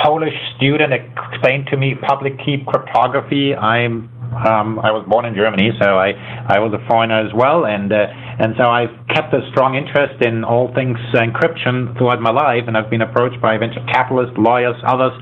[0.03, 3.55] Polish student explained to me public key cryptography.
[3.55, 6.11] I'm um, I was born in Germany, so I,
[6.51, 10.19] I was a foreigner as well, and uh, and so I've kept a strong interest
[10.19, 14.75] in all things encryption throughout my life, and I've been approached by venture capitalists, lawyers,
[14.83, 15.15] others.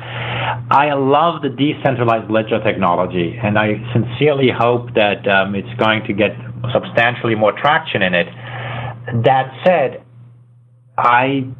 [0.73, 6.13] I love the decentralized ledger technology, and I sincerely hope that um, it's going to
[6.13, 6.33] get
[6.73, 8.27] substantially more traction in it.
[9.29, 10.01] That said,
[10.97, 11.53] I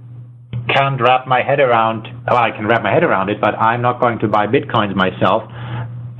[0.73, 2.07] can't wrap my head around.
[2.25, 4.95] Well, I can wrap my head around it, but I'm not going to buy bitcoins
[4.95, 5.43] myself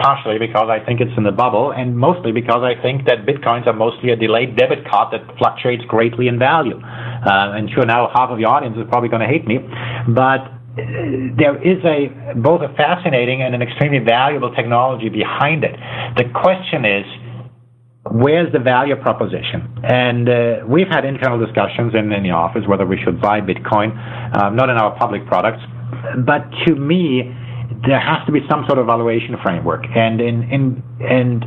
[0.04, 3.66] partially because I think it's in the bubble, and mostly because I think that bitcoins
[3.68, 6.76] are mostly a delayed debit card that fluctuates greatly in value.
[6.76, 9.64] Uh, and sure, now half of the audience is probably going to hate me,
[10.12, 10.84] but uh,
[11.40, 15.72] there is a both a fascinating and an extremely valuable technology behind it.
[16.20, 17.08] The question is,
[18.12, 19.72] where's the value proposition?
[19.88, 23.96] And uh, we've had internal discussions in, in, the office whether we should buy Bitcoin,
[24.36, 25.64] um, not in our public products,
[26.26, 27.32] but to me
[27.88, 29.84] there has to be some sort of valuation framework.
[29.96, 31.46] And in, in and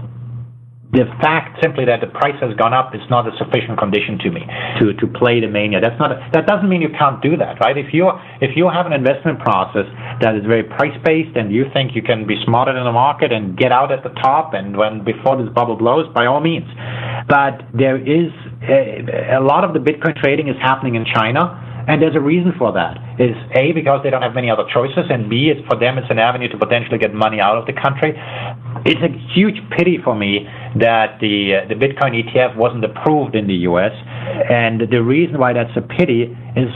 [0.92, 4.30] the fact simply that the price has gone up is not a sufficient condition to
[4.30, 4.40] me
[4.78, 5.80] to, to play the mania.
[5.80, 7.76] That's not a, that doesn't mean you can't do that, right?
[7.76, 8.08] If you
[8.40, 9.84] if you have an investment process
[10.22, 13.32] that is very price based and you think you can be smarter than the market
[13.32, 16.70] and get out at the top and when before this bubble blows, by all means.
[17.28, 18.30] But there is
[18.62, 22.52] a, a lot of the Bitcoin trading is happening in China and there's a reason
[22.58, 22.98] for that.
[23.18, 26.10] Is A, because they don't have many other choices, and B, it's for them it's
[26.10, 28.12] an avenue to potentially get money out of the country.
[28.84, 30.46] It's a huge pity for me
[30.78, 33.92] that the uh, the Bitcoin ETF wasn't approved in the U.S.
[34.50, 36.70] And the reason why that's a pity is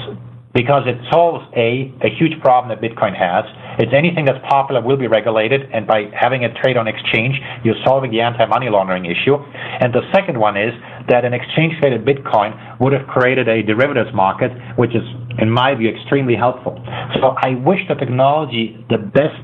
[0.52, 3.44] because it solves a a huge problem that Bitcoin has.
[3.78, 7.78] It's anything that's popular will be regulated, and by having a trade on exchange, you're
[7.84, 9.36] solving the anti-money laundering issue.
[9.80, 10.74] And the second one is
[11.08, 15.06] that an exchange-traded Bitcoin would have created a derivatives market, which is,
[15.38, 16.74] in my view, extremely helpful.
[17.22, 19.38] So I wish the technology the best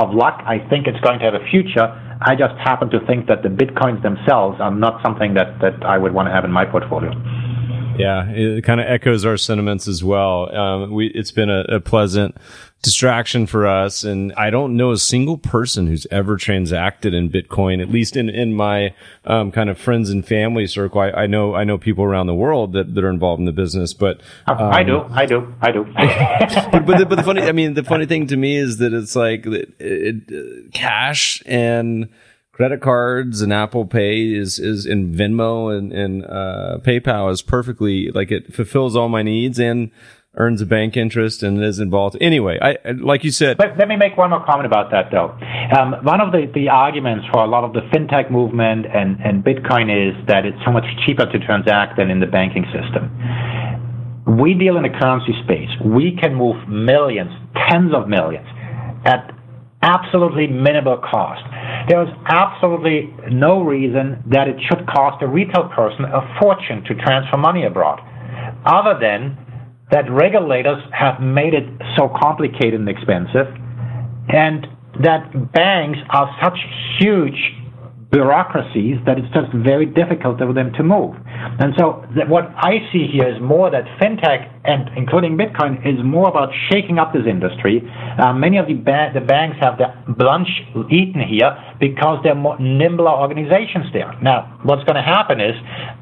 [0.00, 0.42] of luck.
[0.44, 1.86] I think it's going to have a future.
[2.20, 5.98] I just happen to think that the Bitcoins themselves are not something that, that I
[5.98, 7.12] would want to have in my portfolio.
[7.98, 10.54] Yeah, it kind of echoes our sentiments as well.
[10.54, 12.36] Um, we, it's been a, a, pleasant
[12.82, 14.04] distraction for us.
[14.04, 18.28] And I don't know a single person who's ever transacted in Bitcoin, at least in,
[18.28, 18.94] in my,
[19.24, 21.00] um, kind of friends and family circle.
[21.00, 23.52] I, I, know, I know people around the world that, that are involved in the
[23.52, 25.84] business, but, um, I do, I do, I do.
[26.72, 28.92] but, but the, but the funny, I mean, the funny thing to me is that
[28.92, 32.08] it's like it, it, uh, cash and,
[32.58, 38.10] credit cards and Apple Pay is is in Venmo and and uh, PayPal is perfectly
[38.10, 39.92] like it fulfills all my needs and
[40.34, 42.16] earns a bank interest and is involved.
[42.20, 43.60] Anyway, I like you said.
[43.60, 45.38] Let, let me make one more comment about that though.
[45.70, 49.44] Um, one of the, the arguments for a lot of the fintech movement and, and
[49.44, 53.06] Bitcoin is that it's so much cheaper to transact than in the banking system.
[54.36, 55.70] We deal in a currency space.
[55.84, 57.30] We can move millions,
[57.70, 58.48] tens of millions
[59.06, 59.37] at
[59.88, 61.40] absolutely minimal cost.
[61.88, 66.94] There is absolutely no reason that it should cost a retail person a fortune to
[66.94, 68.00] transfer money abroad,
[68.66, 69.36] other than
[69.90, 71.64] that regulators have made it
[71.96, 73.48] so complicated and expensive,
[74.28, 74.66] and
[75.00, 76.58] that banks are such
[77.00, 77.38] huge
[78.10, 81.14] bureaucracies that it's just very difficult for them to move.
[81.60, 86.28] And so what I see here is more that fintech and including Bitcoin is more
[86.28, 87.82] about shaking up this industry.
[88.18, 90.48] Uh, many of the, ba- the banks have their lunch
[90.90, 94.12] eaten here because they're more nimbler organizations there.
[94.22, 95.54] Now, what's going to happen is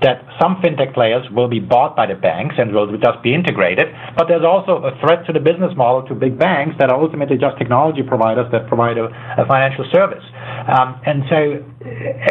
[0.03, 3.89] that some fintech players will be bought by the banks and will just be integrated,
[4.17, 7.37] but there's also a threat to the business model to big banks that are ultimately
[7.37, 9.07] just technology providers that provide a,
[9.39, 10.25] a financial service.
[10.67, 11.39] Um, and so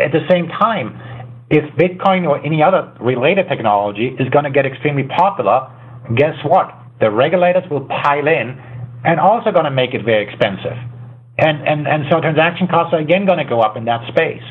[0.01, 0.97] at the same time,
[1.49, 5.69] if Bitcoin or any other related technology is going to get extremely popular,
[6.13, 6.69] guess what?
[6.99, 8.57] The regulators will pile in
[9.03, 10.77] and also going to make it very expensive.
[11.37, 14.43] And, and, and so transaction costs are again going to go up in that space.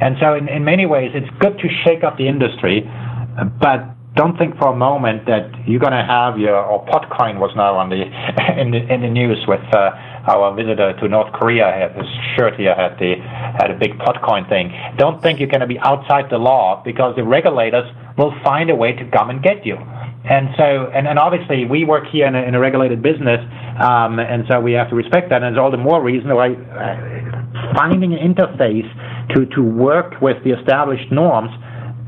[0.00, 2.82] And so in, in many ways, it's good to shake up the industry,
[3.60, 7.54] but don't think for a moment that you're going to have your, or Potcoin was
[7.56, 8.02] now on the,
[8.60, 9.90] in the, in the news with, uh,
[10.26, 12.06] our visitor to North Korea had his
[12.36, 13.16] shirt here had the
[13.58, 14.70] had a big Potcoin thing.
[14.96, 18.76] Don't think you're going to be outside the law because the regulators will find a
[18.76, 19.76] way to come and get you.
[20.24, 23.40] And so, and, and obviously, we work here in a, in a regulated business,
[23.82, 25.42] um, and so we have to respect that.
[25.42, 28.86] And it's all the more reason why uh, finding an interface
[29.34, 31.50] to to work with the established norms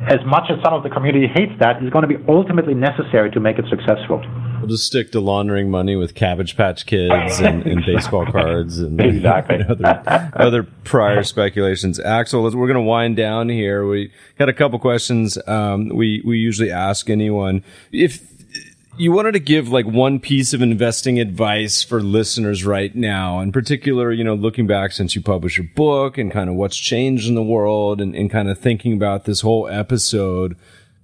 [0.09, 3.31] as much as some of the community hates that, is going to be ultimately necessary
[3.31, 4.23] to make it successful.
[4.61, 9.01] We'll just stick to laundering money with Cabbage Patch Kids and, and baseball cards and,
[9.01, 9.57] exactly.
[9.57, 12.01] and other, other prior speculations.
[12.01, 13.87] Axel, we're going to wind down here.
[13.87, 15.39] We got a couple questions.
[15.47, 18.34] Um, we we usually ask anyone if
[18.97, 23.53] you wanted to give like one piece of investing advice for listeners right now, in
[23.53, 27.29] particular, you know, looking back since you published your book and kind of what's changed
[27.29, 30.57] in the world and, and kind of thinking about this whole episode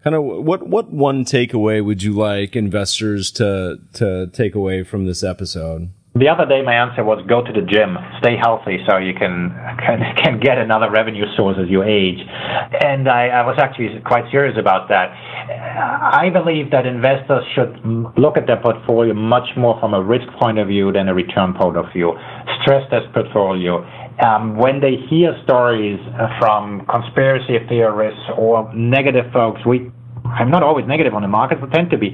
[0.02, 5.06] kind of what what one takeaway would you like investors to to take away from
[5.06, 5.90] this episode?
[6.20, 9.56] The other day, my answer was go to the gym, stay healthy, so you can
[9.84, 12.20] can, can get another revenue source as you age.
[12.20, 15.16] And I, I was actually quite serious about that.
[15.16, 17.72] I believe that investors should
[18.20, 21.54] look at their portfolio much more from a risk point of view than a return
[21.56, 22.12] point of view.
[22.60, 23.80] Stress test portfolio.
[24.20, 25.96] Um, when they hear stories
[26.36, 29.88] from conspiracy theorists or negative folks, we
[30.28, 32.12] I'm not always negative on the market, but tend to be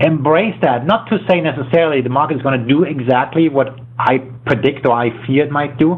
[0.00, 0.86] embrace that.
[0.86, 3.68] Not to say necessarily the market is going to do exactly what
[3.98, 5.96] I predict or I fear it might do,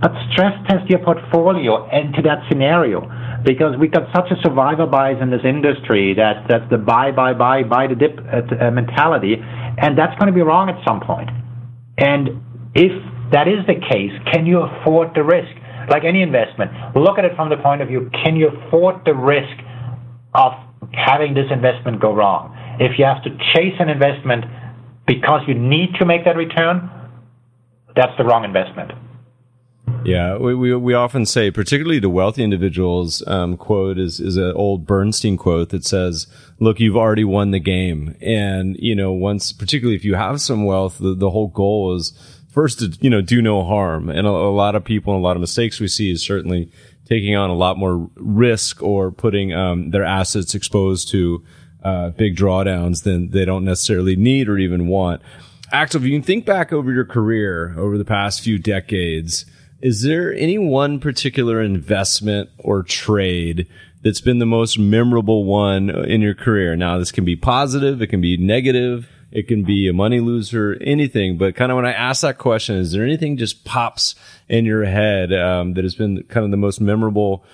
[0.00, 3.04] but stress test your portfolio into that scenario.
[3.44, 7.32] Because we've got such a survivor bias in this industry that that's the buy, buy,
[7.32, 11.30] buy, buy the dip uh, mentality, and that's going to be wrong at some point.
[11.96, 12.40] And
[12.74, 12.92] if
[13.32, 15.50] that is the case, can you afford the risk?
[15.88, 19.14] Like any investment, look at it from the point of view: can you afford the
[19.14, 19.56] risk
[20.34, 20.52] of
[20.92, 22.54] having this investment go wrong?
[22.80, 24.46] If you have to chase an investment
[25.06, 26.90] because you need to make that return,
[27.94, 28.92] that's the wrong investment.
[30.02, 34.52] Yeah, we, we, we often say, particularly to wealthy individuals, um, quote is, is an
[34.52, 36.26] old Bernstein quote that says,
[36.58, 38.16] look, you've already won the game.
[38.22, 42.14] And, you know, once, particularly if you have some wealth, the, the whole goal is
[42.50, 44.08] first to, you know, do no harm.
[44.08, 46.72] And a, a lot of people and a lot of mistakes we see is certainly
[47.04, 51.44] taking on a lot more risk or putting, um, their assets exposed to,
[51.82, 55.22] uh, big drawdowns than they don't necessarily need or even want.
[55.72, 59.46] Axel, if you can think back over your career over the past few decades,
[59.80, 63.66] is there any one particular investment or trade
[64.02, 66.76] that's been the most memorable one in your career?
[66.76, 70.76] Now, this can be positive, it can be negative, it can be a money loser,
[70.80, 71.38] anything.
[71.38, 74.14] But kind of when I ask that question, is there anything just pops
[74.48, 77.44] in your head um, that has been kind of the most memorable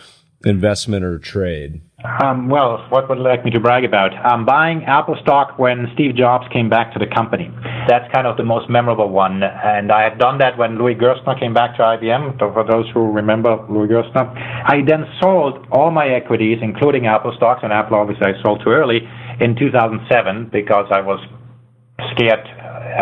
[0.45, 1.81] investment or trade?
[2.07, 4.15] Um, well, what would you like me to brag about?
[4.25, 7.51] Um, buying Apple stock when Steve Jobs came back to the company.
[7.89, 9.43] That's kind of the most memorable one.
[9.43, 12.39] And I had done that when Louis Gerstner came back to IBM.
[12.39, 17.61] For those who remember Louis Gerstner, I then sold all my equities, including Apple stocks,
[17.63, 19.01] and Apple obviously I sold too early
[19.41, 21.21] in 2007 because I was
[22.15, 22.47] scared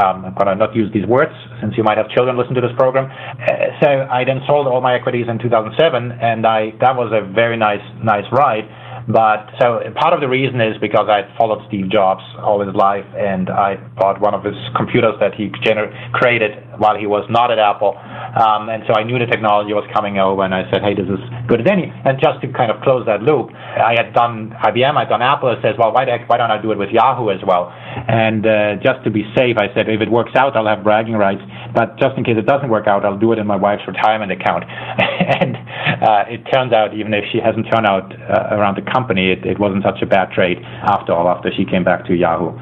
[0.03, 2.61] um, I'm going to not use these words since you might have children listen to
[2.61, 3.07] this program.
[3.11, 5.79] Uh, so I then sold all my equities in 2007,
[6.21, 8.65] and I that was a very nice nice ride.
[9.09, 13.05] But so part of the reason is because I followed Steve Jobs all his life,
[13.13, 17.51] and I bought one of his computers that he gener- created while he was not
[17.53, 17.93] at Apple.
[17.95, 21.07] Um, and so I knew the technology was coming over, and I said, "Hey, this
[21.07, 24.57] is good as any." And just to kind of close that loop, I had done
[24.65, 25.53] IBM, I'd done Apple.
[25.53, 27.69] I says, "Well, why, why don't I do it with Yahoo as well?"
[28.09, 31.15] And uh, just to be safe, I said, "If it works out, I'll have bragging
[31.15, 31.43] rights.
[31.75, 34.33] But just in case it doesn't work out, I'll do it in my wife's retirement
[34.33, 34.65] account."
[35.45, 35.57] and
[36.03, 39.45] uh, it turns out, even if she hasn't turned out uh, around the company, it,
[39.45, 41.29] it wasn't such a bad trade after all.
[41.29, 42.53] After she came back to Yahoo.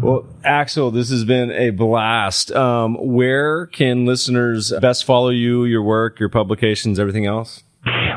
[0.00, 2.52] Well, Axel, this has been a blast.
[2.52, 7.64] Um, where can listeners best follow you, your work, your publications, everything else?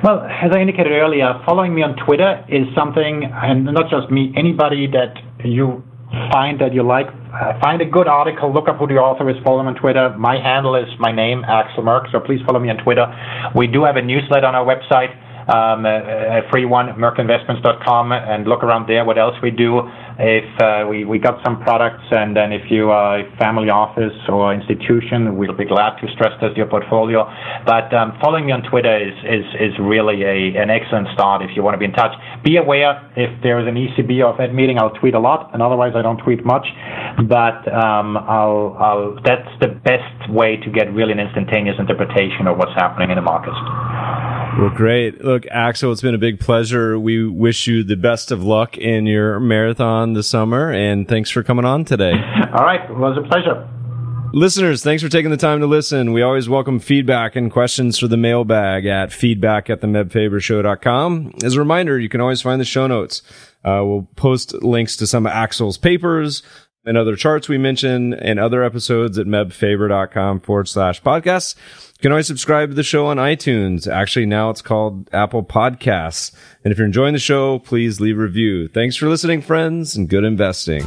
[0.03, 4.33] Well, as I indicated earlier, following me on Twitter is something, and not just me,
[4.35, 5.13] anybody that
[5.45, 5.83] you
[6.31, 9.37] find that you like, uh, find a good article, look up who the author is,
[9.43, 10.13] follow him on Twitter.
[10.17, 13.05] My handle is my name, Axel Merk, so please follow me on Twitter.
[13.55, 15.13] We do have a newsletter on our website
[15.47, 19.81] a, a free one, merkinvestments.com, and look around there what else we do.
[20.19, 24.15] If uh, we, we got some products, and then if you are a family office
[24.27, 27.29] or institution, we'll be glad to stress test your portfolio.
[27.65, 31.55] But um, following me on Twitter is, is, is really a, an excellent start if
[31.55, 32.11] you want to be in touch.
[32.43, 35.61] Be aware if there is an ECB or Fed meeting, I'll tweet a lot, and
[35.61, 36.65] otherwise I don't tweet much.
[37.27, 42.57] But um, I'll, I'll, that's the best way to get really an instantaneous interpretation of
[42.57, 43.57] what's happening in the markets.
[44.59, 45.23] Well, great.
[45.23, 46.99] Look, Axel, it's been a big pleasure.
[46.99, 51.43] We wish you the best of luck in your marathon this summer, and thanks for
[51.43, 52.11] coming on today.
[52.11, 52.89] All right.
[52.89, 53.67] It was a pleasure.
[54.33, 56.13] Listeners, thanks for taking the time to listen.
[56.13, 61.33] We always welcome feedback and questions for the mailbag at feedback at the mebfabershow.com.
[61.43, 63.21] As a reminder, you can always find the show notes.
[63.63, 66.43] Uh, we'll post links to some of Axel's papers,
[66.85, 71.55] and other charts we mention and other episodes at mebfaber.com forward slash podcasts.
[72.01, 73.87] You can always subscribe to the show on iTunes.
[73.87, 76.31] Actually, now it's called Apple Podcasts.
[76.63, 78.67] And if you're enjoying the show, please leave a review.
[78.67, 80.83] Thanks for listening, friends, and good investing.